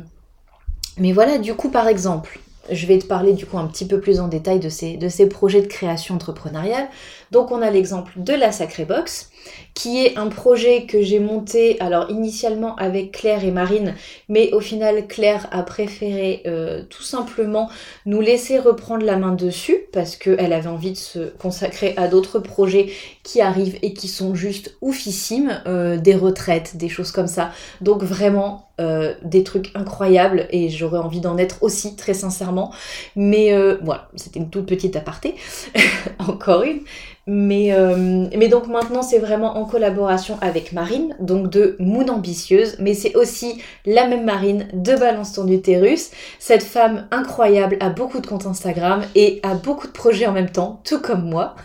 mais 1.00 1.12
voilà, 1.12 1.38
du 1.38 1.54
coup, 1.54 1.70
par 1.70 1.88
exemple, 1.88 2.38
je 2.70 2.86
vais 2.86 2.98
te 2.98 3.06
parler 3.06 3.32
du 3.32 3.46
coup 3.46 3.58
un 3.58 3.66
petit 3.66 3.86
peu 3.86 4.00
plus 4.00 4.20
en 4.20 4.28
détail 4.28 4.60
de 4.60 4.68
ces, 4.68 4.96
de 4.96 5.08
ces 5.08 5.28
projets 5.28 5.62
de 5.62 5.66
création 5.66 6.14
entrepreneuriale. 6.14 6.88
Donc 7.30 7.50
on 7.50 7.62
a 7.62 7.70
l'exemple 7.70 8.12
de 8.16 8.34
la 8.34 8.52
Sacrée 8.52 8.84
Box, 8.84 9.29
qui 9.74 10.04
est 10.04 10.18
un 10.18 10.26
projet 10.26 10.84
que 10.84 11.00
j'ai 11.00 11.20
monté 11.20 11.80
alors 11.80 12.10
initialement 12.10 12.76
avec 12.76 13.12
Claire 13.12 13.44
et 13.44 13.50
Marine, 13.50 13.94
mais 14.28 14.52
au 14.52 14.60
final 14.60 15.06
Claire 15.06 15.46
a 15.52 15.62
préféré 15.62 16.42
euh, 16.46 16.82
tout 16.90 17.02
simplement 17.02 17.70
nous 18.04 18.20
laisser 18.20 18.58
reprendre 18.58 19.04
la 19.04 19.16
main 19.16 19.32
dessus 19.32 19.78
parce 19.92 20.16
qu'elle 20.16 20.52
avait 20.52 20.68
envie 20.68 20.92
de 20.92 20.98
se 20.98 21.30
consacrer 21.38 21.94
à 21.96 22.08
d'autres 22.08 22.40
projets 22.40 22.90
qui 23.22 23.40
arrivent 23.40 23.78
et 23.82 23.94
qui 23.94 24.08
sont 24.08 24.34
juste 24.34 24.76
oufissimes, 24.80 25.62
euh, 25.66 25.96
des 25.96 26.14
retraites, 26.14 26.76
des 26.76 26.88
choses 26.88 27.12
comme 27.12 27.28
ça. 27.28 27.50
Donc 27.80 28.02
vraiment 28.02 28.68
euh, 28.80 29.14
des 29.22 29.44
trucs 29.44 29.70
incroyables 29.74 30.46
et 30.50 30.68
j'aurais 30.68 30.98
envie 30.98 31.20
d'en 31.20 31.38
être 31.38 31.62
aussi 31.62 31.96
très 31.96 32.14
sincèrement. 32.14 32.72
Mais 33.16 33.54
voilà, 33.82 34.08
c'était 34.16 34.40
une 34.40 34.50
toute 34.50 34.66
petite 34.66 34.96
aparté, 34.96 35.36
encore 36.18 36.62
une. 36.62 36.80
Mais, 37.26 37.72
euh, 37.72 38.26
mais 38.36 38.48
donc 38.48 38.66
maintenant 38.66 39.02
c'est 39.02 39.18
vraiment 39.18 39.58
en 39.58 39.64
collaboration 39.64 40.38
avec 40.40 40.72
Marine, 40.72 41.14
donc 41.20 41.50
de 41.50 41.76
Moon 41.78 42.08
Ambitieuse, 42.08 42.76
mais 42.80 42.94
c'est 42.94 43.14
aussi 43.14 43.62
la 43.86 44.06
même 44.08 44.24
Marine 44.24 44.68
de 44.72 44.96
Balance 44.96 45.34
ton 45.34 45.46
utérus. 45.46 46.10
Cette 46.38 46.62
femme 46.62 47.06
incroyable 47.10 47.76
a 47.80 47.90
beaucoup 47.90 48.20
de 48.20 48.26
comptes 48.26 48.46
Instagram 48.46 49.02
et 49.14 49.38
a 49.42 49.54
beaucoup 49.54 49.86
de 49.86 49.92
projets 49.92 50.26
en 50.26 50.32
même 50.32 50.50
temps, 50.50 50.80
tout 50.84 51.00
comme 51.00 51.28
moi. 51.28 51.56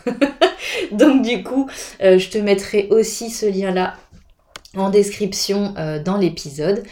donc 0.91 1.21
du 1.21 1.41
coup, 1.41 1.69
euh, 2.03 2.19
je 2.19 2.29
te 2.29 2.37
mettrai 2.37 2.87
aussi 2.91 3.29
ce 3.29 3.45
lien 3.45 3.71
là 3.71 3.95
en 4.75 4.89
description 4.89 5.73
euh, 5.77 6.01
dans 6.01 6.17
l'épisode. 6.17 6.83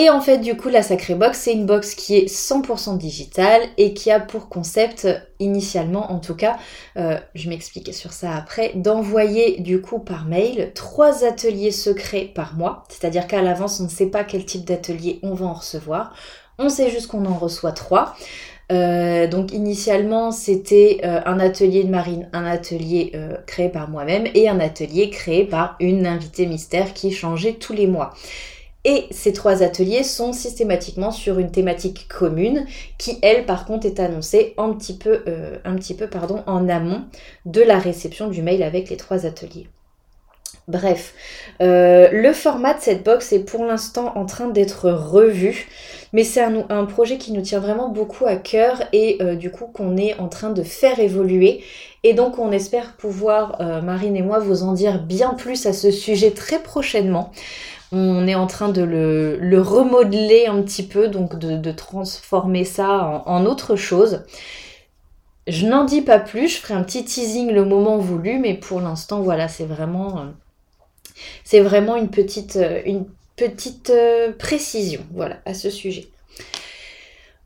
Et 0.00 0.10
en 0.10 0.20
fait, 0.20 0.38
du 0.38 0.56
coup, 0.56 0.68
la 0.68 0.84
Sacrée 0.84 1.16
Box, 1.16 1.40
c'est 1.40 1.52
une 1.52 1.66
box 1.66 1.96
qui 1.96 2.16
est 2.16 2.32
100% 2.32 2.98
digitale 2.98 3.62
et 3.78 3.94
qui 3.94 4.12
a 4.12 4.20
pour 4.20 4.48
concept, 4.48 5.08
initialement 5.40 6.12
en 6.12 6.20
tout 6.20 6.36
cas, 6.36 6.56
euh, 6.96 7.18
je 7.34 7.48
m'explique 7.48 7.92
sur 7.92 8.12
ça 8.12 8.36
après, 8.36 8.70
d'envoyer 8.76 9.60
du 9.60 9.80
coup 9.80 9.98
par 9.98 10.24
mail 10.24 10.70
trois 10.76 11.24
ateliers 11.24 11.72
secrets 11.72 12.30
par 12.32 12.54
mois. 12.54 12.84
C'est-à-dire 12.88 13.26
qu'à 13.26 13.42
l'avance, 13.42 13.80
on 13.80 13.84
ne 13.84 13.88
sait 13.88 14.06
pas 14.06 14.22
quel 14.22 14.44
type 14.44 14.64
d'atelier 14.64 15.18
on 15.24 15.34
va 15.34 15.46
en 15.46 15.54
recevoir. 15.54 16.14
On 16.60 16.68
sait 16.68 16.90
juste 16.90 17.08
qu'on 17.08 17.26
en 17.26 17.36
reçoit 17.36 17.72
trois. 17.72 18.14
Euh, 18.70 19.26
donc 19.26 19.50
initialement 19.52 20.30
c'était 20.30 21.00
euh, 21.02 21.22
un 21.24 21.40
atelier 21.40 21.82
de 21.82 21.90
marine, 21.90 22.28
un 22.32 22.44
atelier 22.44 23.14
créé 23.46 23.68
par 23.68 23.88
moi-même 23.88 24.28
et 24.34 24.48
un 24.48 24.60
atelier 24.60 25.10
créé 25.10 25.44
par 25.44 25.74
une 25.80 26.06
invitée 26.06 26.46
mystère 26.46 26.94
qui 26.94 27.10
changeait 27.10 27.54
tous 27.54 27.72
les 27.72 27.88
mois. 27.88 28.14
Et 28.88 29.06
ces 29.10 29.34
trois 29.34 29.62
ateliers 29.62 30.02
sont 30.02 30.32
systématiquement 30.32 31.10
sur 31.10 31.38
une 31.38 31.50
thématique 31.50 32.08
commune 32.08 32.64
qui, 32.96 33.18
elle, 33.20 33.44
par 33.44 33.66
contre, 33.66 33.84
est 33.84 34.00
annoncée 34.00 34.54
un 34.56 34.72
petit 34.72 34.96
peu, 34.96 35.24
euh, 35.28 35.58
un 35.66 35.74
petit 35.74 35.92
peu 35.92 36.06
pardon, 36.06 36.42
en 36.46 36.70
amont 36.70 37.02
de 37.44 37.60
la 37.60 37.78
réception 37.78 38.28
du 38.28 38.40
mail 38.40 38.62
avec 38.62 38.88
les 38.88 38.96
trois 38.96 39.26
ateliers. 39.26 39.68
Bref, 40.68 41.12
euh, 41.60 42.08
le 42.12 42.32
format 42.32 42.72
de 42.72 42.80
cette 42.80 43.04
box 43.04 43.30
est 43.34 43.40
pour 43.40 43.66
l'instant 43.66 44.16
en 44.16 44.24
train 44.24 44.48
d'être 44.48 44.90
revu, 44.90 45.68
mais 46.14 46.24
c'est 46.24 46.40
un, 46.42 46.84
projet 46.86 47.18
qui 47.18 47.32
nous 47.32 47.42
tient 47.42 47.60
vraiment 47.60 47.90
beaucoup 47.90 48.24
à 48.24 48.36
cœur 48.36 48.82
et 48.94 49.18
euh, 49.20 49.34
du 49.34 49.50
coup 49.50 49.66
qu'on 49.66 49.98
est 49.98 50.18
en 50.18 50.28
train 50.28 50.48
de 50.48 50.62
faire 50.62 50.98
évoluer. 50.98 51.62
Et 52.04 52.14
donc 52.14 52.38
on 52.38 52.52
espère 52.52 52.96
pouvoir, 52.96 53.60
Marine 53.82 54.16
et 54.16 54.22
moi, 54.22 54.38
vous 54.38 54.62
en 54.62 54.72
dire 54.72 55.02
bien 55.02 55.34
plus 55.34 55.66
à 55.66 55.74
ce 55.74 55.90
sujet 55.90 56.30
très 56.30 56.60
prochainement. 56.60 57.32
On 57.90 58.26
est 58.26 58.34
en 58.34 58.46
train 58.46 58.68
de 58.68 58.82
le, 58.82 59.60
remodeler 59.62 60.46
un 60.46 60.62
petit 60.62 60.86
peu, 60.86 61.08
donc 61.08 61.38
de, 61.38 61.72
transformer 61.72 62.64
ça 62.64 63.22
en, 63.26 63.46
autre 63.46 63.76
chose. 63.76 64.24
Je 65.46 65.66
n'en 65.66 65.84
dis 65.84 66.02
pas 66.02 66.18
plus, 66.18 66.48
je 66.48 66.58
ferai 66.58 66.74
un 66.74 66.82
petit 66.82 67.04
teasing 67.04 67.50
le 67.50 67.64
moment 67.64 67.96
voulu, 67.96 68.38
mais 68.38 68.54
pour 68.54 68.80
l'instant, 68.80 69.22
voilà, 69.22 69.48
c'est 69.48 69.64
vraiment, 69.64 70.18
euh, 70.18 70.24
c'est 71.44 71.60
vraiment 71.60 71.96
une 71.96 72.10
petite, 72.10 72.56
euh, 72.56 72.82
une 72.84 73.06
petite 73.36 73.88
euh, 73.88 74.32
précision, 74.32 75.00
voilà, 75.14 75.38
à 75.46 75.54
ce 75.54 75.70
sujet. 75.70 76.08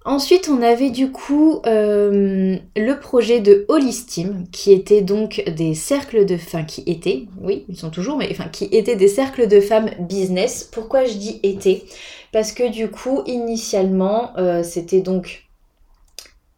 Ensuite, 0.04 0.48
on 0.48 0.62
avait 0.62 0.90
du 0.90 1.12
coup 1.12 1.62
euh, 1.64 2.56
le 2.76 2.94
projet 2.94 3.38
de 3.38 3.64
Holistim, 3.68 4.46
qui 4.50 4.72
était 4.72 5.00
donc 5.00 5.44
des 5.56 5.74
cercles 5.74 6.26
de 6.26 6.36
femmes, 6.36 6.66
qui 6.66 6.82
étaient, 6.86 7.26
oui, 7.40 7.64
ils 7.68 7.76
sont 7.76 7.90
toujours, 7.90 8.16
mais 8.16 8.28
enfin, 8.32 8.48
qui 8.50 8.64
étaient 8.64 8.96
des 8.96 9.06
cercles 9.06 9.46
de 9.46 9.60
femmes 9.60 9.90
business. 10.00 10.68
Pourquoi 10.72 11.04
je 11.04 11.14
dis 11.14 11.38
étaient? 11.44 11.84
Parce 12.32 12.50
que 12.50 12.68
du 12.68 12.90
coup, 12.90 13.22
initialement, 13.26 14.32
euh, 14.38 14.64
c'était 14.64 15.02
donc 15.02 15.44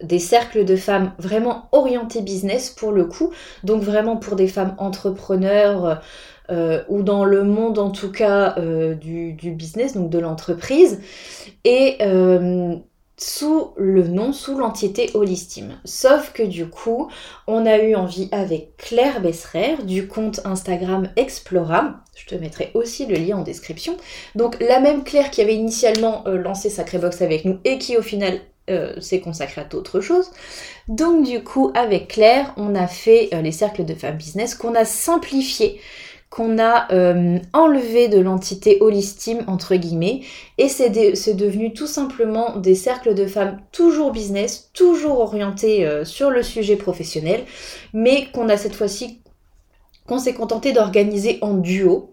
des 0.03 0.19
cercles 0.19 0.65
de 0.65 0.77
femmes 0.77 1.13
vraiment 1.19 1.69
orientés 1.73 2.23
business 2.23 2.71
pour 2.71 2.93
le 2.93 3.05
coup, 3.05 3.31
donc 3.63 3.83
vraiment 3.83 4.17
pour 4.17 4.37
des 4.37 4.49
femmes 4.49 4.75
entrepreneurs. 4.79 6.01
Euh, 6.51 6.83
ou 6.91 7.03
dans 7.03 7.25
le 7.25 7.43
monde 7.43 7.79
en 7.79 7.89
tout 7.89 8.13
cas 8.13 8.57
du, 9.01 9.33
du, 9.33 9.51
business, 9.53 9.95
donc 9.95 10.11
de 10.11 10.19
l'entreprise. 10.19 11.01
Et 11.65 11.97
sous 13.17 13.73
le 13.77 14.09
nom, 14.09 14.33
sous 14.33 14.59
l'entité 14.59 15.11
Holistime. 15.15 15.79
Sauf 15.85 16.33
que 16.33 16.43
du 16.43 16.67
coup, 16.67 17.09
on 17.47 17.65
a 17.65 17.79
eu 17.79 17.95
envie 17.95 18.29
avec 18.33 18.77
Claire 18.77 19.21
Besserer 19.21 19.77
du 19.85 20.09
compte 20.09 20.41
Instagram 20.45 21.09
Explora. 21.17 22.01
Je 22.17 22.27
te 22.27 22.35
mettrai 22.35 22.71
aussi 22.75 23.07
le 23.07 23.15
lien 23.15 23.39
en 23.39 23.43
description. 23.43 23.97
Donc 24.35 24.61
la 24.61 24.81
même 24.81 25.05
Claire 25.05 25.31
qui 25.31 25.41
avait 25.41 25.55
initialement 25.55 26.25
euh, 26.27 26.37
lancé 26.37 26.71
Sacrébox 26.71 27.23
avec 27.23 27.45
nous 27.45 27.59
et 27.65 27.79
qui 27.79 27.97
au 27.97 28.03
final 28.03 28.41
euh, 28.71 28.99
s'est 29.01 29.21
consacrée 29.21 29.61
à 29.61 29.65
d'autres 29.65 30.01
choses. 30.01 30.31
Donc 30.89 31.25
du 31.25 31.45
coup, 31.45 31.71
avec 31.75 32.09
Claire, 32.09 32.53
on 32.57 32.75
a 32.75 32.87
fait 32.87 33.29
euh, 33.33 33.43
les 33.43 33.53
cercles 33.53 33.85
de 33.85 33.95
femmes 33.95 34.17
business 34.17 34.55
qu'on 34.55 34.75
a 34.75 34.85
simplifié 34.85 35.81
qu'on 36.35 36.59
a 36.59 36.93
euh, 36.93 37.39
enlevé 37.53 38.09
de 38.09 38.19
l'entité 38.19 38.79
holistime 38.81 39.45
entre 39.47 39.77
guillemets 39.77 40.23
et 40.59 40.69
c'est 40.69 40.91
devenu 40.91 41.73
tout 41.73 41.87
simplement 41.87 42.57
des 42.57 42.75
cercles 42.75 43.15
de 43.15 43.25
femmes 43.25 43.61
toujours 43.71 44.11
business, 44.11 44.69
toujours 44.75 45.21
orientés 45.21 45.87
euh, 45.87 46.05
sur 46.05 46.31
le 46.31 46.43
sujet 46.43 46.75
professionnel, 46.75 47.45
mais 47.93 48.33
qu'on 48.33 48.49
a 48.49 48.57
cette 48.57 48.75
fois-ci 48.75 49.21
qu'on 50.09 50.19
s'est 50.19 50.35
contenté 50.35 50.73
d'organiser 50.73 51.39
en 51.41 51.55
duo. 51.55 52.11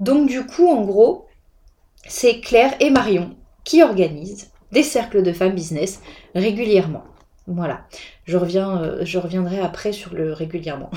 Donc 0.00 0.28
du 0.28 0.44
coup, 0.44 0.66
en 0.66 0.82
gros, 0.84 1.28
c'est 2.08 2.40
Claire 2.40 2.74
et 2.80 2.90
Marion 2.90 3.36
qui 3.62 3.84
organisent 3.84 4.50
des 4.72 4.82
cercles 4.82 5.22
de 5.22 5.32
femmes 5.32 5.54
business 5.54 6.00
régulièrement. 6.34 7.04
Voilà, 7.46 7.82
je, 8.24 8.36
euh, 8.36 9.04
je 9.04 9.18
reviendrai 9.18 9.60
après 9.60 9.92
sur 9.92 10.12
le 10.12 10.32
régulièrement. 10.32 10.90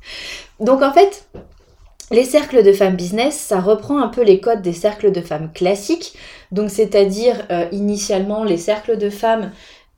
Donc 0.60 0.82
en 0.82 0.92
fait, 0.92 1.28
les 2.14 2.24
cercles 2.24 2.62
de 2.62 2.72
femmes 2.72 2.96
business, 2.96 3.36
ça 3.36 3.60
reprend 3.60 4.00
un 4.00 4.08
peu 4.08 4.22
les 4.22 4.40
codes 4.40 4.62
des 4.62 4.72
cercles 4.72 5.10
de 5.12 5.20
femmes 5.20 5.50
classiques, 5.52 6.14
donc 6.52 6.70
c'est-à-dire 6.70 7.46
euh, 7.50 7.66
initialement 7.72 8.44
les 8.44 8.56
cercles 8.56 8.96
de 8.96 9.10
femmes 9.10 9.50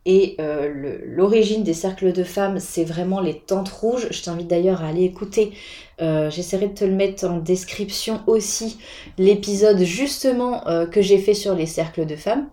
et 0.07 0.37
euh, 0.41 0.99
l'origine 1.05 1.63
des 1.63 1.75
cercles 1.75 2.13
de 2.13 2.25
femmes, 2.25 2.59
c'est 2.59 2.85
vraiment 2.85 3.21
les 3.21 3.39
tentes 3.41 3.69
rouges. 3.69 4.07
Je 4.11 4.23
t'invite 4.23 4.47
d'ailleurs 4.47 4.83
à 4.83 4.89
aller 4.89 5.05
écouter, 5.05 5.53
euh, 6.01 6.31
j'essaierai 6.31 6.69
de 6.69 6.75
te 6.75 6.85
le 6.85 6.95
mettre 6.95 7.27
en 7.27 7.39
description 7.39 8.23
aussi, 8.27 8.79
l'épisode 9.19 9.83
justement 9.83 10.65
que 10.91 11.03
j'ai 11.03 11.19
fait 11.19 11.35
sur 11.35 11.55
les 11.55 11.67
cercles 11.67 12.07
de 12.07 12.17
femmes. 12.17 12.49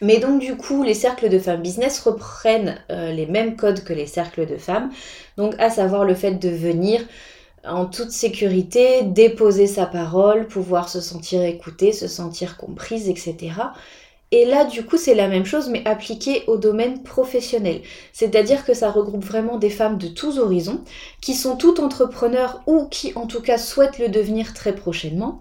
Mais 0.00 0.18
donc 0.18 0.40
du 0.40 0.56
coup, 0.56 0.82
les 0.82 0.94
cercles 0.94 1.28
de 1.28 1.38
femmes 1.38 1.62
business 1.62 2.00
reprennent 2.00 2.78
les 2.88 3.26
mêmes 3.26 3.56
codes 3.56 3.84
que 3.84 3.92
les 3.92 4.06
cercles 4.06 4.46
de 4.46 4.56
femmes, 4.56 4.90
donc 5.36 5.54
à 5.58 5.70
savoir 5.70 6.04
le 6.04 6.14
fait 6.14 6.32
de 6.32 6.48
venir 6.48 7.02
en 7.68 7.86
toute 7.86 8.10
sécurité, 8.10 9.02
déposer 9.02 9.66
sa 9.66 9.86
parole, 9.86 10.46
pouvoir 10.46 10.88
se 10.88 11.00
sentir 11.00 11.42
écoutée, 11.42 11.92
se 11.92 12.08
sentir 12.08 12.56
comprise, 12.56 13.08
etc. 13.08 13.52
Et 14.32 14.44
là, 14.44 14.64
du 14.64 14.84
coup, 14.84 14.96
c'est 14.96 15.14
la 15.14 15.28
même 15.28 15.44
chose, 15.44 15.68
mais 15.68 15.86
appliquée 15.86 16.42
au 16.48 16.56
domaine 16.56 17.02
professionnel. 17.02 17.82
C'est-à-dire 18.12 18.64
que 18.64 18.74
ça 18.74 18.90
regroupe 18.90 19.24
vraiment 19.24 19.56
des 19.56 19.70
femmes 19.70 19.98
de 19.98 20.08
tous 20.08 20.38
horizons, 20.38 20.82
qui 21.20 21.34
sont 21.34 21.56
toutes 21.56 21.78
entrepreneurs 21.78 22.60
ou 22.66 22.86
qui, 22.86 23.12
en 23.14 23.26
tout 23.26 23.40
cas, 23.40 23.56
souhaitent 23.56 24.00
le 24.00 24.08
devenir 24.08 24.52
très 24.52 24.74
prochainement. 24.74 25.40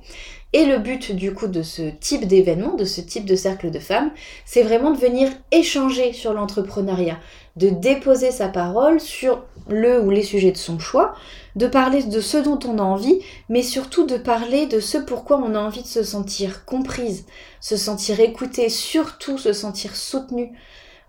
Et 0.53 0.65
le 0.65 0.77
but, 0.77 1.11
du 1.11 1.33
coup, 1.33 1.47
de 1.47 1.63
ce 1.63 1.81
type 1.99 2.27
d'événement, 2.27 2.75
de 2.75 2.85
ce 2.85 3.01
type 3.01 3.25
de 3.25 3.35
cercle 3.35 3.71
de 3.71 3.79
femmes, 3.79 4.11
c'est 4.45 4.61
vraiment 4.61 4.91
de 4.91 4.97
venir 4.97 5.29
échanger 5.51 6.13
sur 6.13 6.33
l'entrepreneuriat, 6.33 7.17
de 7.55 7.69
déposer 7.69 8.31
sa 8.31 8.49
parole 8.49 8.99
sur 8.99 9.43
le 9.69 10.01
ou 10.01 10.09
les 10.09 10.23
sujets 10.23 10.51
de 10.51 10.57
son 10.57 10.77
choix, 10.77 11.15
de 11.55 11.67
parler 11.67 12.03
de 12.03 12.19
ce 12.19 12.37
dont 12.37 12.59
on 12.67 12.77
a 12.79 12.83
envie, 12.83 13.19
mais 13.49 13.63
surtout 13.63 14.05
de 14.05 14.17
parler 14.17 14.65
de 14.65 14.79
ce 14.79 14.97
pourquoi 14.97 15.37
on 15.37 15.55
a 15.55 15.59
envie 15.59 15.81
de 15.81 15.87
se 15.87 16.03
sentir 16.03 16.65
comprise, 16.65 17.25
se 17.61 17.77
sentir 17.77 18.19
écoutée, 18.19 18.69
surtout 18.69 19.37
se 19.37 19.53
sentir 19.53 19.95
soutenue. 19.95 20.51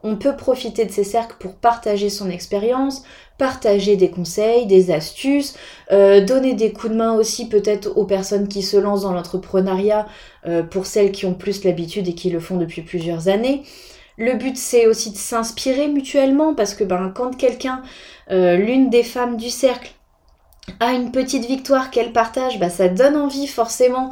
On 0.03 0.17
peut 0.17 0.37
profiter 0.37 0.85
de 0.85 0.93
ces 0.93 1.05
cercles 1.05 1.37
pour 1.41 1.55
partager 1.55 2.11
son 2.11 2.31
expérience, 2.31 3.03
partager 3.39 3.97
des 3.97 4.11
conseils, 4.11 4.67
des 4.67 4.93
astuces, 4.93 5.57
euh, 5.91 6.25
donner 6.25 6.55
des 6.55 6.73
coups 6.73 6.93
de 6.93 6.99
main 6.99 7.15
aussi 7.15 7.49
peut-être 7.49 7.97
aux 7.97 8.05
personnes 8.05 8.47
qui 8.47 8.63
se 8.63 8.77
lancent 8.77 9.03
dans 9.03 9.13
l'entrepreneuriat, 9.13 10.07
euh, 10.47 10.63
pour 10.63 10.87
celles 10.87 11.13
qui 11.13 11.27
ont 11.27 11.35
plus 11.35 11.65
l'habitude 11.65 12.07
et 12.07 12.15
qui 12.15 12.31
le 12.31 12.41
font 12.41 12.57
depuis 12.57 12.83
plusieurs 12.83 13.29
années. 13.29 13.65
Le 14.17 14.35
but 14.35 14.57
c'est 14.57 14.87
aussi 14.87 15.11
de 15.11 15.17
s'inspirer 15.17 15.89
mutuellement 15.89 16.55
parce 16.55 16.75
que 16.75 16.85
ben, 16.85 17.13
quand 17.15 17.37
quelqu'un, 17.37 17.83
euh, 18.31 18.57
l'une 18.57 18.89
des 18.89 19.03
femmes 19.03 19.37
du 19.37 19.51
cercle, 19.51 19.93
a 20.81 20.93
une 20.93 21.13
petite 21.13 21.45
victoire 21.45 21.91
qu'elle 21.91 22.13
partage, 22.13 22.59
bah, 22.59 22.71
ça 22.71 22.89
donne 22.89 23.17
envie 23.17 23.47
forcément 23.47 24.11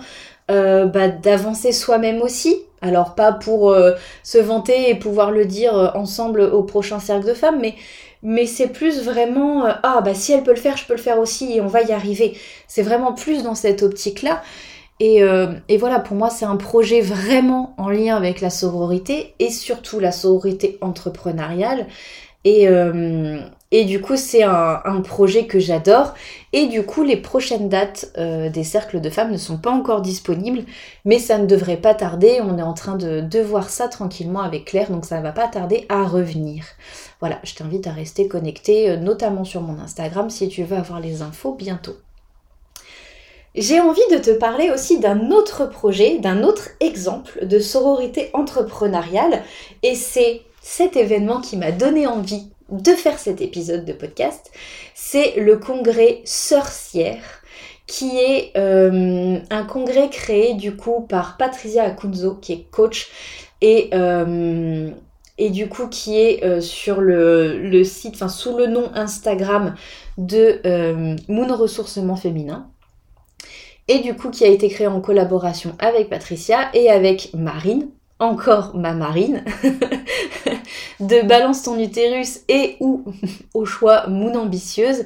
euh, 0.51 0.87
bah, 0.87 1.09
d'avancer 1.09 1.73
soi-même 1.73 2.21
aussi. 2.21 2.57
Alors 2.83 3.15
pas 3.15 3.33
pour 3.33 3.71
euh, 3.71 3.93
se 4.23 4.37
vanter 4.37 4.91
et 4.91 4.95
pouvoir 4.95 5.31
le 5.31 5.47
dire 5.47 5.93
ensemble 5.95 6.43
au 6.43 6.63
prochain 6.63 7.01
cercle 7.01 7.27
de 7.27 7.33
femmes, 7.33 7.59
mais, 7.61 7.75
mais 8.23 8.45
c'est 8.45 8.69
plus 8.69 9.03
vraiment 9.03 9.65
ah 9.83 10.03
bah 10.05 10.13
si 10.13 10.33
elle 10.33 10.43
peut 10.43 10.55
le 10.55 10.61
faire, 10.61 10.77
je 10.77 10.85
peux 10.85 10.93
le 10.93 11.01
faire 11.01 11.19
aussi 11.19 11.55
et 11.55 11.61
on 11.63 11.67
va 11.67 11.81
y 11.81 11.93
arriver. 11.93 12.37
C'est 12.69 12.83
vraiment 12.83 13.15
plus 13.15 13.43
dans 13.43 13.55
cette 13.55 13.83
optique-là. 13.83 14.43
Et, 15.01 15.23
et, 15.69 15.77
voilà, 15.77 15.99
pour 15.99 16.17
moi, 16.17 16.31
c'est 16.31 16.45
un 16.45 16.57
projet 16.57 17.01
vraiment 17.01 17.75
en 17.79 17.91
lien 17.91 18.17
avec 18.17 18.41
la 18.41 18.51
sororité 18.51 19.35
et 19.39 19.51
surtout 19.51 19.99
la 19.99 20.13
sororité 20.13 20.79
entrepreneuriale. 20.81 21.87
Et, 22.45 22.69
et 23.77 23.85
du 23.85 24.01
coup, 24.01 24.17
c'est 24.17 24.45
un, 24.45 25.01
projet 25.01 25.49
que 25.49 25.59
j'adore. 25.59 26.15
Et 26.53 26.67
du 26.67 26.85
coup, 26.85 27.03
les 27.03 27.17
prochaines 27.17 27.69
dates 27.69 28.13
euh, 28.19 28.49
des 28.49 28.63
cercles 28.63 29.01
de 29.01 29.11
femmes 29.11 29.33
ne 29.33 29.37
sont 29.37 29.59
pas 29.59 29.73
encore 29.73 30.01
disponibles, 30.01 30.63
mais 31.05 31.19
ça 31.19 31.39
ne 31.39 31.47
devrait 31.47 31.79
pas 31.79 31.93
tarder. 31.93 32.41
On 32.41 32.57
est 32.57 32.63
en 32.63 32.73
train 32.73 32.95
de, 32.95 33.21
de 33.21 33.41
voir 33.41 33.71
ça 33.71 33.89
tranquillement 33.89 34.43
avec 34.43 34.67
Claire, 34.67 34.93
donc 34.93 35.05
ça 35.05 35.19
ne 35.19 35.25
va 35.25 35.33
pas 35.33 35.49
tarder 35.49 35.87
à 35.89 36.05
revenir. 36.05 36.65
Voilà, 37.19 37.41
je 37.43 37.57
t'invite 37.57 37.89
à 37.89 37.93
rester 37.93 38.29
connecté, 38.29 38.91
euh, 38.91 38.97
notamment 38.97 39.43
sur 39.43 39.61
mon 39.61 39.81
Instagram, 39.81 40.31
si 40.31 40.49
tu 40.49 40.63
veux 40.63 40.77
avoir 40.77 41.01
les 41.01 41.23
infos 41.23 41.55
bientôt. 41.55 41.97
J'ai 43.55 43.81
envie 43.81 44.01
de 44.11 44.19
te 44.19 44.31
parler 44.31 44.71
aussi 44.71 44.99
d'un 44.99 45.31
autre 45.31 45.67
projet, 45.67 46.19
d'un 46.19 46.43
autre 46.43 46.71
exemple 46.81 47.47
de 47.47 47.59
sororité 47.59 48.31
entrepreneuriale. 48.33 49.43
Et 49.83 49.95
c'est 49.95 50.43
cet 50.61 50.97
événement 50.97 51.41
qui 51.41 51.57
m'a 51.57 51.71
donné 51.71 52.07
envie 52.07 52.49
de 52.71 52.93
faire 52.93 53.19
cet 53.19 53.41
épisode 53.41 53.85
de 53.85 53.93
podcast. 53.93 54.51
C'est 54.95 55.37
le 55.37 55.59
congrès 55.59 56.23
Sorcière 56.25 57.43
qui 57.87 58.17
est 58.17 58.53
euh, 58.57 59.39
un 59.51 59.65
congrès 59.65 60.09
créé 60.09 60.55
du 60.55 60.75
coup 60.75 61.03
par 61.03 61.37
Patricia 61.37 61.85
Acunzo, 61.85 62.35
qui 62.35 62.53
est 62.55 62.67
coach 62.71 63.09
et, 63.61 63.91
euh, 63.93 64.91
du 65.39 65.69
coup 65.69 65.89
qui 65.89 66.19
est 66.19 66.45
euh, 66.45 66.61
sur 66.61 67.03
le, 67.03 67.59
le 67.59 67.85
site, 67.85 68.15
enfin 68.15 68.29
sous 68.29 68.57
le 68.57 68.67
nom 68.67 68.91
Instagram 68.95 69.75
de 70.17 70.61
Moon 71.29 71.55
Ressourcement 71.55 72.17
Féminin 72.17 72.71
et 73.89 74.01
du 74.01 74.15
coup 74.15 74.31
qui 74.31 74.45
a 74.45 74.49
été 74.49 74.69
créé 74.69 74.87
en 74.87 75.01
collaboration 75.01 75.75
avec 75.79 76.09
Patricia 76.09 76.71
et 76.75 76.91
avec 76.91 77.31
Marine, 77.35 77.89
encore 78.19 78.75
ma 78.77 78.95
Marine, 78.95 79.45
de 81.01 81.27
Balance 81.27 81.63
ton 81.63 81.79
utérus 81.79 82.41
et 82.49 82.77
ou 82.81 83.05
au 83.55 83.65
choix 83.65 84.07
Moon 84.07 84.35
ambitieuse. 84.35 85.05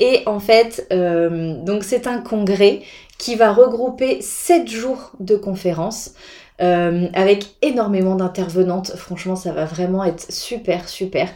Et 0.00 0.22
en 0.26 0.40
fait, 0.40 0.86
euh, 0.92 1.62
donc 1.62 1.84
c'est 1.84 2.06
un 2.06 2.18
congrès 2.18 2.80
qui 3.18 3.34
va 3.34 3.52
regrouper 3.52 4.20
7 4.20 4.68
jours 4.68 5.12
de 5.20 5.36
conférences. 5.36 6.14
Euh, 6.62 7.08
avec 7.12 7.54
énormément 7.60 8.16
d'intervenantes. 8.16 8.92
Franchement, 8.96 9.36
ça 9.36 9.52
va 9.52 9.66
vraiment 9.66 10.02
être 10.04 10.32
super, 10.32 10.88
super. 10.88 11.28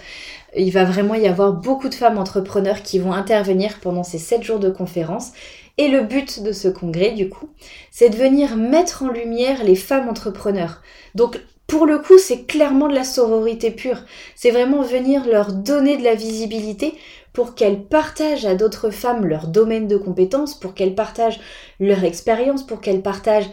Il 0.56 0.72
va 0.72 0.84
vraiment 0.84 1.14
y 1.14 1.28
avoir 1.28 1.52
beaucoup 1.52 1.90
de 1.90 1.94
femmes 1.94 2.16
entrepreneurs 2.16 2.82
qui 2.82 2.98
vont 2.98 3.12
intervenir 3.12 3.80
pendant 3.82 4.02
ces 4.02 4.16
7 4.16 4.42
jours 4.42 4.58
de 4.58 4.70
conférences. 4.70 5.32
Et 5.80 5.88
le 5.88 6.02
but 6.02 6.42
de 6.42 6.52
ce 6.52 6.68
congrès, 6.68 7.12
du 7.12 7.30
coup, 7.30 7.48
c'est 7.90 8.10
de 8.10 8.16
venir 8.16 8.54
mettre 8.56 9.02
en 9.02 9.08
lumière 9.08 9.64
les 9.64 9.76
femmes 9.76 10.10
entrepreneurs. 10.10 10.82
Donc, 11.14 11.40
pour 11.66 11.86
le 11.86 11.98
coup, 11.98 12.18
c'est 12.18 12.44
clairement 12.44 12.86
de 12.86 12.94
la 12.94 13.02
sororité 13.02 13.70
pure. 13.70 14.04
C'est 14.34 14.50
vraiment 14.50 14.82
venir 14.82 15.26
leur 15.26 15.54
donner 15.54 15.96
de 15.96 16.04
la 16.04 16.14
visibilité 16.14 16.92
pour 17.32 17.54
qu'elles 17.54 17.82
partagent 17.82 18.44
à 18.44 18.54
d'autres 18.54 18.90
femmes 18.90 19.24
leur 19.24 19.46
domaine 19.46 19.88
de 19.88 19.96
compétences, 19.96 20.54
pour 20.54 20.74
qu'elles 20.74 20.94
partagent 20.94 21.40
leur 21.78 22.04
expérience, 22.04 22.62
pour 22.62 22.82
qu'elles 22.82 23.00
partagent 23.00 23.48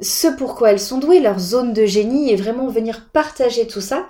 ce 0.00 0.28
pourquoi 0.28 0.70
elles 0.70 0.78
sont 0.78 0.98
douées, 0.98 1.18
leur 1.18 1.40
zone 1.40 1.72
de 1.72 1.84
génie, 1.84 2.30
et 2.30 2.36
vraiment 2.36 2.68
venir 2.68 3.08
partager 3.12 3.66
tout 3.66 3.80
ça. 3.80 4.06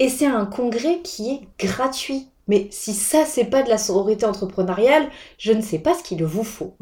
Et 0.00 0.08
c'est 0.08 0.26
un 0.26 0.44
congrès 0.44 0.98
qui 1.04 1.30
est 1.30 1.64
gratuit. 1.64 2.26
Mais 2.48 2.68
si 2.70 2.94
ça, 2.94 3.24
c'est 3.24 3.46
pas 3.46 3.62
de 3.62 3.68
la 3.68 3.78
sororité 3.78 4.24
entrepreneuriale, 4.24 5.08
je 5.38 5.52
ne 5.52 5.62
sais 5.62 5.78
pas 5.78 5.94
ce 5.94 6.02
qu'il 6.02 6.24
vous 6.24 6.44
faut. 6.44 6.76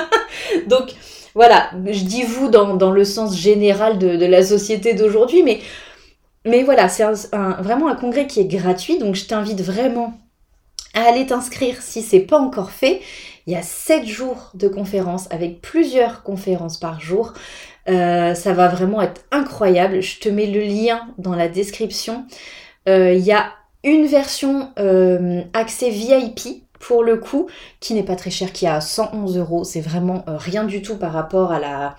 Donc, 0.68 0.94
voilà, 1.34 1.70
je 1.86 2.04
dis 2.04 2.22
vous 2.22 2.48
dans, 2.48 2.90
le 2.90 3.04
sens 3.04 3.36
général 3.36 3.98
de, 3.98 4.26
la 4.26 4.42
société 4.42 4.94
d'aujourd'hui, 4.94 5.42
mais, 5.42 6.62
voilà, 6.62 6.88
c'est 6.88 7.04
vraiment 7.32 7.88
un 7.88 7.96
congrès 7.96 8.26
qui 8.26 8.40
est 8.40 8.46
gratuit, 8.46 8.98
donc 8.98 9.14
je 9.14 9.24
t'invite 9.24 9.60
vraiment 9.60 10.14
à 10.94 11.08
aller 11.08 11.26
t'inscrire 11.26 11.82
si 11.82 12.02
c'est 12.02 12.20
pas 12.20 12.38
encore 12.38 12.70
fait. 12.70 13.00
Il 13.46 13.52
y 13.52 13.56
a 13.56 13.62
7 13.62 14.06
jours 14.06 14.52
de 14.54 14.68
conférences 14.68 15.26
avec 15.30 15.60
plusieurs 15.60 16.22
conférences 16.22 16.78
par 16.78 17.00
jour. 17.00 17.32
Euh, 17.88 18.34
ça 18.34 18.52
va 18.54 18.68
vraiment 18.68 19.02
être 19.02 19.22
incroyable. 19.30 20.00
Je 20.00 20.20
te 20.20 20.28
mets 20.28 20.46
le 20.46 20.60
lien 20.60 21.08
dans 21.18 21.34
la 21.34 21.48
description. 21.48 22.26
Euh, 22.88 23.12
il 23.12 23.24
y 23.24 23.32
a 23.32 23.52
une 23.84 24.06
version 24.06 24.70
euh, 24.78 25.42
accès 25.52 25.90
VIP 25.90 26.64
pour 26.80 27.02
le 27.02 27.16
coup, 27.16 27.48
qui 27.80 27.94
n'est 27.94 28.02
pas 28.02 28.16
très 28.16 28.30
cher, 28.30 28.52
qui 28.52 28.66
a 28.66 28.80
111 28.80 29.38
euros. 29.38 29.64
C'est 29.64 29.80
vraiment 29.80 30.24
euh, 30.28 30.36
rien 30.36 30.64
du 30.64 30.82
tout 30.82 30.96
par 30.96 31.12
rapport 31.12 31.52
à 31.52 31.58
la, 31.58 31.96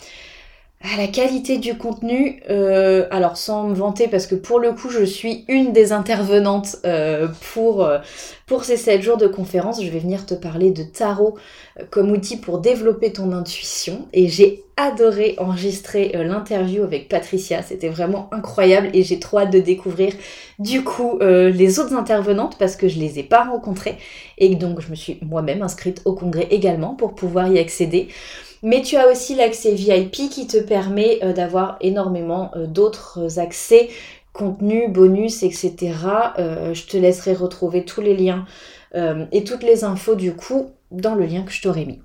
à 0.93 0.97
la 0.97 1.07
qualité 1.07 1.57
du 1.57 1.77
contenu. 1.77 2.41
Euh, 2.49 3.07
alors 3.11 3.37
sans 3.37 3.67
me 3.67 3.75
vanter, 3.75 4.07
parce 4.07 4.27
que 4.27 4.35
pour 4.35 4.59
le 4.59 4.73
coup, 4.73 4.89
je 4.89 5.03
suis 5.03 5.45
une 5.47 5.73
des 5.73 5.91
intervenantes 5.91 6.77
pour, 7.53 7.87
pour 8.45 8.63
ces 8.63 8.77
7 8.77 9.01
jours 9.01 9.17
de 9.17 9.27
conférence. 9.27 9.83
Je 9.83 9.89
vais 9.89 9.99
venir 9.99 10.25
te 10.25 10.33
parler 10.33 10.71
de 10.71 10.83
tarot 10.83 11.37
comme 11.89 12.11
outil 12.11 12.37
pour 12.37 12.59
développer 12.59 13.11
ton 13.13 13.31
intuition. 13.31 14.07
Et 14.13 14.27
j'ai 14.27 14.65
adoré 14.77 15.35
enregistrer 15.37 16.11
euh, 16.15 16.23
l'interview 16.23 16.83
avec 16.83 17.07
Patricia. 17.07 17.61
C'était 17.61 17.89
vraiment 17.89 18.29
incroyable 18.33 18.89
et 18.93 19.03
j'ai 19.03 19.19
trop 19.19 19.39
hâte 19.39 19.51
de 19.51 19.59
découvrir 19.59 20.13
du 20.59 20.83
coup 20.83 21.17
euh, 21.21 21.49
les 21.49 21.79
autres 21.79 21.93
intervenantes 21.93 22.57
parce 22.57 22.75
que 22.75 22.87
je 22.87 22.99
les 22.99 23.19
ai 23.19 23.23
pas 23.23 23.45
rencontrées 23.45 23.97
et 24.37 24.55
donc 24.55 24.81
je 24.81 24.89
me 24.89 24.95
suis 24.95 25.17
moi-même 25.21 25.61
inscrite 25.61 26.01
au 26.05 26.13
congrès 26.13 26.47
également 26.51 26.93
pour 26.93 27.15
pouvoir 27.15 27.47
y 27.47 27.57
accéder. 27.57 28.09
Mais 28.63 28.81
tu 28.81 28.95
as 28.95 29.07
aussi 29.09 29.35
l'accès 29.35 29.73
VIP 29.73 30.29
qui 30.29 30.47
te 30.47 30.57
permet 30.57 31.19
euh, 31.23 31.33
d'avoir 31.33 31.77
énormément 31.81 32.51
d'autres 32.55 33.39
accès, 33.39 33.89
contenu, 34.33 34.89
bonus, 34.89 35.43
etc. 35.43 35.93
je 36.37 36.85
te 36.87 36.97
laisserai 36.97 37.33
retrouver 37.33 37.85
tous 37.85 38.01
les 38.01 38.17
liens 38.17 38.45
et 39.31 39.43
toutes 39.45 39.63
les 39.63 39.85
infos 39.85 40.15
du 40.15 40.35
coup 40.35 40.71
dans 40.91 41.15
le 41.15 41.25
lien 41.25 41.43
que 41.43 41.51
je 41.51 41.61
t'aurais 41.61 41.85
mis. 41.85 42.01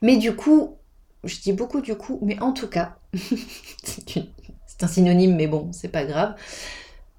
Mais 0.00 0.16
du 0.16 0.34
coup, 0.34 0.76
je 1.24 1.40
dis 1.40 1.52
beaucoup 1.52 1.80
du 1.80 1.94
coup, 1.96 2.18
mais 2.22 2.40
en 2.40 2.52
tout 2.52 2.68
cas, 2.68 2.96
c'est 3.14 4.82
un 4.82 4.86
synonyme, 4.86 5.36
mais 5.36 5.46
bon, 5.46 5.68
c'est 5.72 5.88
pas 5.88 6.04
grave. 6.04 6.34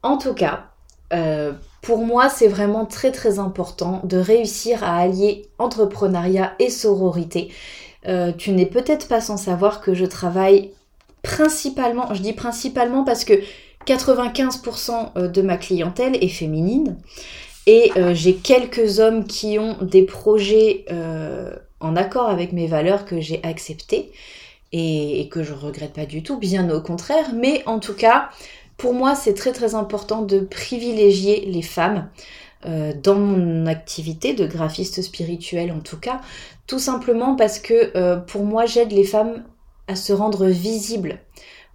En 0.02 0.18
tout 0.18 0.34
cas, 0.34 0.66
euh, 1.14 1.54
pour 1.82 2.06
moi, 2.06 2.30
c'est 2.30 2.48
vraiment 2.48 2.86
très 2.86 3.12
très 3.12 3.40
important 3.40 4.02
de 4.04 4.18
réussir 4.18 4.84
à 4.84 4.98
allier 4.98 5.48
entrepreneuriat 5.60 6.54
et 6.60 6.70
sororité. 6.70 7.52
Euh, 8.08 8.32
tu 8.38 8.52
n'es 8.52 8.66
peut-être 8.66 9.08
pas 9.08 9.22
sans 9.22 9.38
savoir 9.38 9.82
que 9.82 9.94
je 9.94 10.06
travaille 10.06 10.72
principalement, 11.22 12.14
je 12.14 12.22
dis 12.22 12.34
principalement 12.34 13.04
parce 13.04 13.24
que 13.24 13.34
95% 13.86 15.12
euh, 15.16 15.28
de 15.28 15.42
ma 15.42 15.58
clientèle 15.58 16.18
est 16.22 16.28
féminine 16.28 16.98
et 17.66 17.94
j'ai 18.12 18.36
quelques 18.36 19.00
hommes 19.00 19.24
qui 19.24 19.58
ont 19.58 19.78
des 19.82 20.02
projets 20.02 20.84
en 21.80 21.96
accord 21.96 22.30
avec 22.30 22.52
mes 22.52 22.68
valeurs 22.68 23.06
que 23.06 23.22
j'ai 23.22 23.40
acceptées 23.42 24.12
et, 24.74 25.30
que 25.32 25.44
je 25.44 25.54
regrette 25.54 25.94
pas 25.94 26.06
du 26.06 26.24
tout, 26.24 26.38
bien 26.38 26.70
au 26.70 26.82
contraire. 26.82 27.32
Mais 27.36 27.64
en 27.68 27.80
tout 27.80 27.94
cas, 27.94 28.30
pour 28.78 28.94
moi, 28.94 29.16
c'est 29.16 29.36
très 29.36 29.52
très 29.52 29.76
important 29.76 30.24
de 30.24 30.40
privilégier 30.40 31.46
les 31.46 31.62
femmes 31.62 32.10
euh, 32.66 32.94
dans 33.02 33.16
mon 33.16 33.66
activité 33.66 34.34
de 34.34 34.46
graphiste 34.46 35.02
spirituel 35.02 35.72
en 35.72 35.80
tout 35.80 36.00
cas, 36.00 36.22
tout 36.68 36.80
simplement 36.80 37.36
parce 37.36 37.60
que 37.60 37.96
euh, 37.96 38.18
pour 38.18 38.44
moi, 38.44 38.66
j'aide 38.66 38.92
les 38.92 39.04
femmes 39.04 39.44
à 39.88 39.96
se 39.96 40.14
rendre 40.14 40.46
visibles 40.48 41.20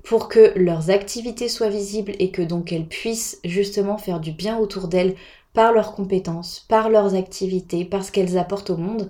pour 0.02 0.28
que 0.28 0.52
leurs 0.56 0.90
activités 0.90 1.48
soient 1.48 1.68
visibles 1.68 2.12
et 2.18 2.30
que 2.30 2.42
donc 2.42 2.72
elles 2.72 2.86
puissent 2.86 3.38
justement 3.44 3.98
faire 3.98 4.20
du 4.20 4.32
bien 4.32 4.56
autour 4.58 4.88
d'elles 4.88 5.14
par 5.52 5.72
leurs 5.72 5.94
compétences, 5.94 6.64
par 6.68 6.88
leurs 6.88 7.14
activités, 7.14 7.84
par 7.84 8.04
ce 8.04 8.12
qu'elles 8.12 8.38
apportent 8.38 8.70
au 8.70 8.76
monde. 8.76 9.08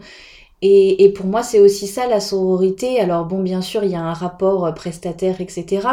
Et, 0.60 1.12
pour 1.14 1.26
moi, 1.26 1.44
c'est 1.44 1.60
aussi 1.60 1.86
ça 1.86 2.08
la 2.08 2.20
sororité. 2.20 2.98
Alors 3.00 3.26
bon, 3.26 3.42
bien 3.42 3.62
sûr, 3.62 3.84
il 3.84 3.92
y 3.92 3.94
a 3.94 4.00
un 4.00 4.12
rapport 4.12 4.66
euh, 4.66 4.72
prestataire, 4.72 5.40
etc. 5.40 5.86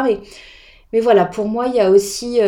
Mais, 0.92 1.00
voilà, 1.00 1.24
pour 1.24 1.46
moi, 1.46 1.68
il 1.68 1.74
y 1.76 1.80
a 1.80 1.90
aussi, 1.90 2.40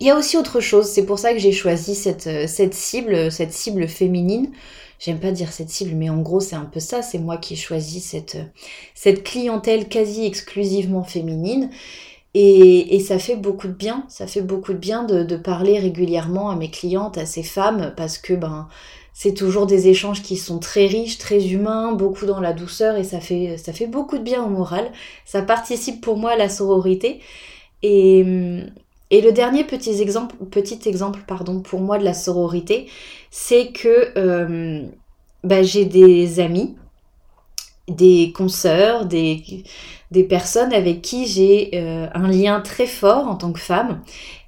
il 0.00 0.06
y 0.06 0.10
a 0.10 0.16
aussi 0.16 0.36
autre 0.36 0.60
chose. 0.60 0.86
C'est 0.86 1.04
pour 1.04 1.18
ça 1.18 1.32
que 1.32 1.38
j'ai 1.38 1.52
choisi 1.52 1.94
cette, 1.94 2.26
euh, 2.26 2.46
cible, 2.72 3.30
cette 3.30 3.52
cible 3.52 3.86
féminine. 3.86 4.50
J'aime 4.98 5.20
pas 5.20 5.30
dire 5.30 5.52
cette 5.52 5.70
cible, 5.70 5.94
mais 5.94 6.10
en 6.10 6.20
gros, 6.20 6.40
c'est 6.40 6.56
un 6.56 6.64
peu 6.64 6.80
ça. 6.80 7.02
C'est 7.02 7.18
moi 7.18 7.36
qui 7.36 7.54
ai 7.54 7.56
choisi 7.56 8.00
cette, 8.00 8.38
cette 8.94 9.22
clientèle 9.24 9.88
quasi 9.88 10.26
exclusivement 10.26 11.04
féminine. 11.04 11.70
Et, 12.34 12.94
et, 12.94 13.00
ça 13.00 13.18
fait 13.18 13.34
beaucoup 13.34 13.66
de 13.66 13.72
bien, 13.72 14.04
ça 14.08 14.28
fait 14.28 14.40
beaucoup 14.40 14.72
de 14.72 14.78
bien 14.78 15.02
de, 15.02 15.24
de, 15.24 15.36
parler 15.36 15.80
régulièrement 15.80 16.50
à 16.50 16.54
mes 16.54 16.70
clientes, 16.70 17.18
à 17.18 17.26
ces 17.26 17.42
femmes, 17.42 17.92
parce 17.96 18.18
que 18.18 18.34
ben 18.34 18.68
c'est 19.12 19.34
toujours 19.34 19.66
des 19.66 19.88
échanges 19.88 20.22
qui 20.22 20.36
sont 20.36 20.60
très 20.60 20.86
riches, 20.86 21.18
très 21.18 21.48
humains, 21.48 21.90
beaucoup 21.92 22.26
dans 22.26 22.40
la 22.40 22.52
douceur 22.52 22.96
et 22.96 23.02
ça 23.04 23.20
fait, 23.20 23.56
ça 23.58 23.72
fait 23.72 23.88
beaucoup 23.88 24.16
de 24.16 24.22
bien 24.22 24.44
au 24.44 24.48
moral. 24.48 24.92
Ça 25.24 25.42
participe 25.42 26.00
pour 26.00 26.16
moi 26.16 26.32
à 26.32 26.36
la 26.36 26.48
sororité. 26.48 27.20
Et, 27.82 28.24
et 29.10 29.20
le 29.20 29.32
dernier 29.32 29.64
petit 29.64 30.00
exemple, 30.00 30.36
petit 30.50 30.88
exemple 30.88 31.20
pardon, 31.26 31.60
pour 31.60 31.80
moi 31.80 31.98
de 31.98 32.04
la 32.04 32.14
sororité, 32.14 32.88
c'est 33.30 33.72
que 33.72 34.12
euh, 34.16 34.82
bah, 35.44 35.62
j'ai 35.62 35.84
des 35.84 36.40
amis, 36.40 36.76
des 37.88 38.32
consoeurs, 38.32 39.06
des, 39.06 39.64
des 40.10 40.24
personnes 40.24 40.72
avec 40.72 41.02
qui 41.02 41.26
j'ai 41.26 41.70
euh, 41.74 42.06
un 42.14 42.28
lien 42.28 42.60
très 42.60 42.86
fort 42.86 43.26
en 43.26 43.36
tant 43.36 43.52
que 43.52 43.60
femme. 43.60 44.02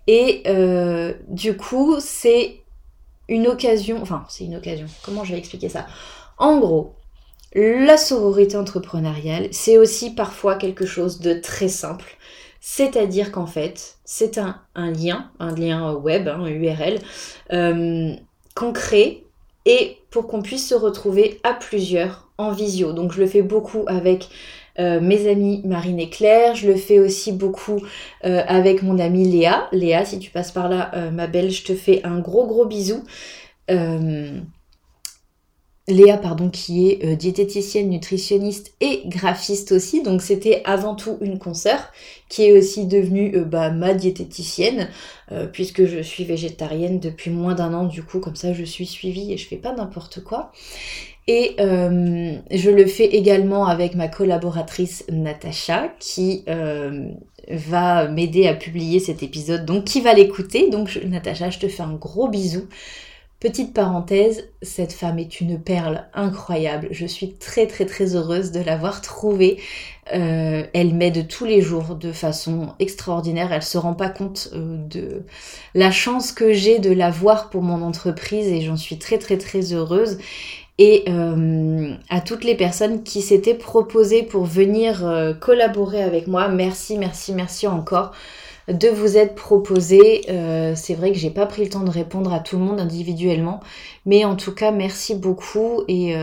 Et 0.07 0.43
euh, 0.47 1.15
du 1.29 1.57
coup, 1.57 1.97
c'est 1.99 2.61
une 3.29 3.47
occasion, 3.47 3.99
enfin 4.03 4.25
c'est 4.29 4.45
une 4.45 4.57
occasion, 4.57 4.87
comment 5.05 5.25
je 5.25 5.33
vais 5.33 5.39
expliquer 5.39 5.69
ça? 5.69 5.87
En 6.39 6.59
gros, 6.59 6.95
la 7.55 7.97
sororité 7.97 8.57
entrepreneuriale, 8.57 9.49
c'est 9.53 9.79
aussi 9.79 10.15
parfois 10.15 10.57
quelque 10.57 10.87
chose 10.87 11.21
de 11.21 11.35
très 11.35 11.69
simple. 11.69 12.17
C'est-à-dire 12.65 13.33
qu'en 13.33 13.47
fait, 13.47 13.97
c'est 14.05 14.39
un, 14.39 14.55
lien, 14.77 15.31
un 15.41 15.53
lien 15.53 15.95
web, 15.95 16.29
un 16.29 16.47
URL, 16.47 17.01
euh, 17.53 18.15
qu'on 18.55 18.73
crée 18.73 19.27
et 19.67 19.99
pour 20.11 20.29
qu'on 20.29 20.43
puisse 20.43 20.69
se 20.69 20.75
retrouver 20.77 21.41
à 21.43 21.55
plusieurs 21.55 22.29
en 22.39 22.53
visio. 22.53 22.93
Donc 22.93 23.11
je 23.13 23.21
le 23.21 23.27
fais 23.27 23.43
beaucoup 23.43 23.85
avec 23.89 24.29
euh, 24.79 25.01
mes 25.01 25.29
amis 25.29 25.61
Marine 25.65 25.99
et 25.99 26.09
Claire, 26.09 26.55
je 26.55 26.69
le 26.69 26.77
fais 26.77 27.01
aussi 27.01 27.33
beaucoup 27.33 27.83
euh, 28.25 28.43
avec 28.47 28.85
mon 28.85 29.01
amie 29.01 29.29
Léa. 29.29 29.69
Léa, 29.73 30.05
si 30.05 30.21
tu 30.21 30.31
passes 30.31 30.53
par 30.53 30.69
là, 30.69 30.93
euh, 30.95 31.11
ma 31.11 31.27
belle, 31.27 31.51
je 31.51 31.65
te 31.65 31.75
fais 31.75 32.01
un 32.05 32.21
gros 32.21 32.47
gros 32.47 32.65
bisou. 32.65 33.03
Léa, 35.89 36.17
pardon, 36.17 36.49
qui 36.49 36.89
est 36.89 37.17
diététicienne, 37.17 37.91
nutritionniste 37.91 38.75
et 38.81 39.03
graphiste 39.07 39.73
aussi. 39.73 40.03
Donc 40.03 40.23
c'était 40.23 40.63
avant 40.65 40.95
tout 40.95 41.19
une 41.21 41.39
consoeur 41.39 41.91
qui 42.29 42.45
est 42.45 42.53
aussi 42.57 42.87
devenue 42.87 43.45
bah, 43.45 43.71
ma 43.71 43.93
diététicienne 43.93 44.89
puisque 45.53 45.87
je 45.87 46.01
suis 46.01 46.25
végétarienne 46.25 47.01
depuis 47.01 47.31
moins 47.31 47.55
d'un 47.55 47.75
an. 47.75 47.85
Du 47.85 48.03
coup, 48.03 48.21
comme 48.21 48.37
ça, 48.37 48.53
je 48.53 48.65
suis 48.65 48.87
suivie 48.87 49.33
et 49.33 49.37
je 49.37 49.49
fais 49.49 49.57
pas 49.57 49.75
n'importe 49.75 50.23
quoi. 50.23 50.53
Et 51.29 51.55
euh, 51.61 52.35
je 52.51 52.71
le 52.71 52.87
fais 52.87 53.07
également 53.07 53.67
avec 53.67 53.95
ma 53.95 54.09
collaboratrice 54.09 55.05
Natacha 55.09 55.93
qui 56.01 56.43
euh, 56.49 57.09
va 57.49 58.09
m'aider 58.09 58.49
à 58.49 58.55
publier 58.55 58.99
cet 58.99 59.23
épisode, 59.23 59.65
donc 59.65 59.85
qui 59.85 60.01
va 60.01 60.15
l'écouter. 60.15 60.69
Donc 60.69 60.99
Natacha, 61.05 61.51
je 61.51 61.61
te 61.61 61.69
fais 61.69 61.83
un 61.83 61.95
gros 61.95 62.29
bisou. 62.29 62.67
Petite 63.43 63.75
parenthèse, 63.75 64.51
cette 64.63 64.93
femme 64.93 65.19
est 65.19 65.41
une 65.41 65.61
perle 65.61 66.05
incroyable. 66.15 66.87
Je 66.93 67.07
suis 67.07 67.33
très 67.35 67.67
très 67.67 67.87
très 67.87 68.15
heureuse 68.15 68.53
de 68.53 68.61
l'avoir 68.61 69.01
trouvée. 69.01 69.59
Euh, 70.15 70.63
elle 70.73 70.95
m'aide 70.95 71.27
tous 71.27 71.45
les 71.45 71.61
jours 71.61 71.97
de 71.97 72.13
façon 72.13 72.69
extraordinaire. 72.79 73.53
Elle 73.53 73.65
se 73.65 73.79
rend 73.79 73.95
pas 73.95 74.11
compte 74.11 74.51
de 74.55 75.25
la 75.75 75.91
chance 75.91 76.31
que 76.31 76.53
j'ai 76.53 76.79
de 76.79 76.93
la 76.93 77.11
voir 77.11 77.51
pour 77.51 77.63
mon 77.63 77.83
entreprise 77.83 78.47
et 78.47 78.61
j'en 78.61 78.77
suis 78.77 79.01
très 79.01 79.19
très 79.19 79.39
très 79.39 79.73
heureuse 79.73 80.19
et 80.79 81.03
euh, 81.09 81.95
à 82.11 82.21
toutes 82.21 82.45
les 82.45 82.55
personnes 82.55 83.03
qui 83.03 83.23
s'étaient 83.23 83.55
proposées 83.55 84.23
pour 84.23 84.45
venir 84.45 85.05
euh, 85.05 85.35
collaborer 85.35 86.05
avec 86.05 86.29
moi. 86.29 86.47
Merci, 86.47 86.97
merci, 86.97 87.33
merci 87.33 87.67
encore 87.67 88.13
de 88.69 88.89
vous 88.89 89.17
être 89.17 89.35
proposé. 89.35 90.23
Euh, 90.29 90.75
c'est 90.77 90.95
vrai 90.95 91.13
que 91.13 91.19
j'ai 91.19 91.31
pas 91.31 91.47
pris 91.47 91.65
le 91.65 91.71
temps 91.71 91.85
de 91.85 91.91
répondre 91.91 92.33
à 92.33 92.41
tout 92.41 92.59
le 92.59 92.65
monde 92.65 92.81
individuellement, 92.81 93.61
mais 94.07 94.25
en 94.25 94.37
tout 94.37 94.55
cas 94.55 94.71
merci 94.71 95.15
beaucoup. 95.15 95.83
Et, 95.89 96.15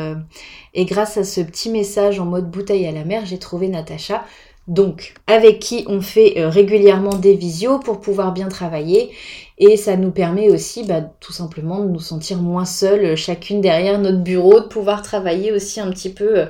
et 0.73 0.85
grâce 0.85 1.17
à 1.17 1.23
ce 1.23 1.41
petit 1.41 1.69
message 1.69 2.19
en 2.19 2.25
mode 2.25 2.49
bouteille 2.49 2.87
à 2.87 2.91
la 2.91 3.03
mer, 3.03 3.25
j'ai 3.25 3.39
trouvé 3.39 3.67
Natacha. 3.67 4.23
Donc 4.69 5.15
avec 5.25 5.57
qui 5.57 5.83
on 5.87 5.99
fait 5.99 6.35
euh, 6.37 6.47
régulièrement 6.47 7.15
des 7.15 7.33
visios 7.33 7.79
pour 7.79 7.99
pouvoir 7.99 8.31
bien 8.33 8.47
travailler. 8.49 9.09
Et 9.57 9.75
ça 9.77 9.97
nous 9.97 10.11
permet 10.11 10.49
aussi 10.51 10.85
bah, 10.85 11.01
tout 11.19 11.33
simplement 11.33 11.79
de 11.79 11.89
nous 11.89 11.99
sentir 11.99 12.37
moins 12.37 12.65
seuls 12.65 13.03
euh, 13.03 13.15
chacune 13.15 13.61
derrière 13.61 13.97
notre 13.99 14.19
bureau, 14.19 14.59
de 14.59 14.67
pouvoir 14.67 15.01
travailler 15.01 15.51
aussi 15.51 15.81
un 15.81 15.89
petit 15.89 16.13
peu 16.13 16.41
euh, 16.41 16.45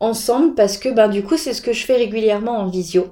ensemble. 0.00 0.56
Parce 0.56 0.78
que 0.78 0.88
bah, 0.88 1.06
du 1.06 1.22
coup 1.22 1.36
c'est 1.36 1.54
ce 1.54 1.62
que 1.62 1.72
je 1.72 1.86
fais 1.86 1.96
régulièrement 1.96 2.58
en 2.58 2.68
visio 2.68 3.06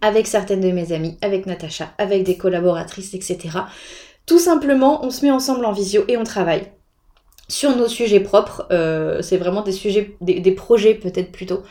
avec 0.00 0.26
certaines 0.26 0.60
de 0.60 0.70
mes 0.70 0.92
amies, 0.92 1.16
avec 1.22 1.46
Natacha, 1.46 1.92
avec 1.98 2.22
des 2.22 2.36
collaboratrices, 2.36 3.14
etc. 3.14 3.58
Tout 4.26 4.38
simplement 4.38 5.04
on 5.04 5.10
se 5.10 5.24
met 5.24 5.30
ensemble 5.30 5.64
en 5.64 5.72
visio 5.72 6.04
et 6.08 6.16
on 6.16 6.24
travaille 6.24 6.64
sur 7.48 7.76
nos 7.76 7.88
sujets 7.88 8.20
propres, 8.20 8.66
c'est 9.22 9.36
vraiment 9.36 9.62
des 9.62 9.72
sujets, 9.72 10.16
des 10.20 10.50
projets 10.50 10.94
peut-être 10.94 11.30
plutôt, 11.30 11.62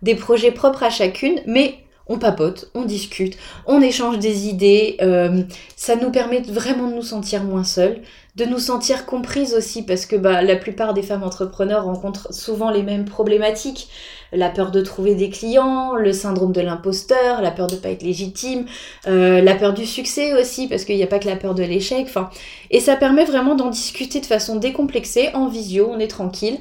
des 0.00 0.14
projets 0.14 0.52
propres 0.52 0.84
à 0.84 0.90
chacune, 0.90 1.40
mais 1.44 1.83
on 2.06 2.18
papote, 2.18 2.70
on 2.74 2.84
discute, 2.84 3.36
on 3.66 3.80
échange 3.80 4.18
des 4.18 4.46
idées, 4.48 4.96
euh, 5.00 5.42
ça 5.76 5.96
nous 5.96 6.10
permet 6.10 6.40
vraiment 6.40 6.88
de 6.88 6.94
nous 6.94 7.02
sentir 7.02 7.44
moins 7.44 7.64
seuls, 7.64 8.02
de 8.36 8.44
nous 8.44 8.58
sentir 8.58 9.06
comprises 9.06 9.54
aussi, 9.54 9.82
parce 9.82 10.06
que 10.06 10.16
bah, 10.16 10.42
la 10.42 10.56
plupart 10.56 10.92
des 10.92 11.02
femmes 11.02 11.22
entrepreneurs 11.22 11.84
rencontrent 11.84 12.32
souvent 12.34 12.70
les 12.70 12.82
mêmes 12.82 13.04
problématiques. 13.04 13.88
La 14.32 14.50
peur 14.50 14.72
de 14.72 14.80
trouver 14.80 15.14
des 15.14 15.30
clients, 15.30 15.94
le 15.94 16.12
syndrome 16.12 16.52
de 16.52 16.60
l'imposteur, 16.60 17.40
la 17.40 17.52
peur 17.52 17.68
de 17.68 17.76
pas 17.76 17.90
être 17.90 18.02
légitime, 18.02 18.66
euh, 19.06 19.40
la 19.40 19.54
peur 19.54 19.72
du 19.72 19.86
succès 19.86 20.34
aussi, 20.34 20.66
parce 20.66 20.84
qu'il 20.84 20.96
n'y 20.96 21.04
a 21.04 21.06
pas 21.06 21.20
que 21.20 21.28
la 21.28 21.36
peur 21.36 21.54
de 21.54 21.62
l'échec. 21.62 22.06
Enfin, 22.08 22.30
et 22.72 22.80
ça 22.80 22.96
permet 22.96 23.24
vraiment 23.24 23.54
d'en 23.54 23.70
discuter 23.70 24.20
de 24.20 24.26
façon 24.26 24.56
décomplexée, 24.56 25.30
en 25.34 25.46
visio, 25.46 25.88
on 25.88 26.00
est 26.00 26.08
tranquille. 26.08 26.58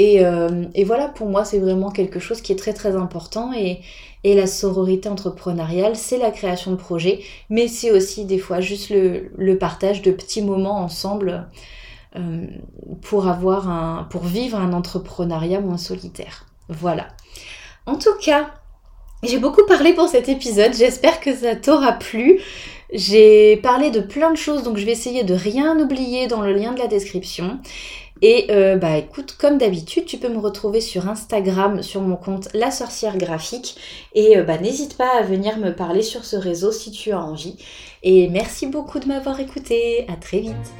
Euh, 0.00 0.64
et, 0.74 0.84
voilà, 0.84 1.08
pour 1.08 1.28
moi, 1.28 1.44
c'est 1.44 1.58
vraiment 1.58 1.90
quelque 1.90 2.18
chose 2.18 2.40
qui 2.40 2.52
est 2.52 2.56
très 2.56 2.72
très 2.72 2.96
important. 2.96 3.52
Et, 3.52 3.80
la 4.24 4.46
sororité 4.46 5.10
entrepreneuriale, 5.10 5.96
c'est 5.96 6.16
la 6.16 6.30
création 6.30 6.70
de 6.70 6.76
projets, 6.76 7.20
mais 7.50 7.68
c'est 7.68 7.90
aussi 7.90 8.24
des 8.24 8.38
fois 8.38 8.60
juste 8.60 8.90
le, 8.90 9.58
partage 9.58 10.00
de 10.00 10.12
petits 10.12 10.40
moments 10.40 10.78
ensemble 10.78 11.46
euh, 12.16 12.46
pour, 13.02 13.28
avoir 13.28 13.68
un, 13.68 14.06
pour 14.08 14.24
vivre 14.24 14.58
un 14.58 14.72
entrepreneuriat 14.72 15.60
moins 15.60 15.76
solitaire. 15.76 16.46
Voilà. 16.70 17.08
En 17.84 17.98
tout 17.98 18.16
cas, 18.18 18.50
j'ai 19.22 19.36
beaucoup 19.38 19.66
parlé 19.66 19.92
pour 19.92 20.08
cet 20.08 20.30
épisode. 20.30 20.72
J'espère 20.72 21.20
que 21.20 21.34
ça 21.34 21.54
t'aura 21.54 21.92
plu. 21.92 22.40
J'ai 22.94 23.56
parlé 23.58 23.90
de 23.90 24.00
plein 24.00 24.30
de 24.30 24.36
choses, 24.36 24.62
donc 24.62 24.76
je 24.76 24.86
vais 24.86 24.92
essayer 24.92 25.24
de 25.24 25.34
rien 25.34 25.78
oublier 25.78 26.28
dans 26.28 26.40
le 26.40 26.52
lien 26.52 26.72
de 26.72 26.78
la 26.78 26.86
description. 26.86 27.58
Et 28.26 28.46
euh, 28.48 28.76
bah 28.76 28.96
écoute, 28.96 29.36
comme 29.38 29.58
d'habitude, 29.58 30.06
tu 30.06 30.16
peux 30.16 30.30
me 30.30 30.38
retrouver 30.38 30.80
sur 30.80 31.10
Instagram 31.10 31.82
sur 31.82 32.00
mon 32.00 32.16
compte 32.16 32.48
La 32.54 32.70
Sorcière 32.70 33.18
Graphique. 33.18 33.76
Et 34.14 34.38
euh, 34.38 34.44
bah 34.44 34.56
n'hésite 34.56 34.96
pas 34.96 35.18
à 35.18 35.22
venir 35.22 35.58
me 35.58 35.76
parler 35.76 36.00
sur 36.00 36.24
ce 36.24 36.36
réseau 36.36 36.72
si 36.72 36.90
tu 36.90 37.12
as 37.12 37.20
envie. 37.20 37.58
Et 38.02 38.28
merci 38.30 38.66
beaucoup 38.66 38.98
de 38.98 39.08
m'avoir 39.08 39.40
écouté. 39.40 40.06
À 40.08 40.16
très 40.16 40.38
vite. 40.38 40.72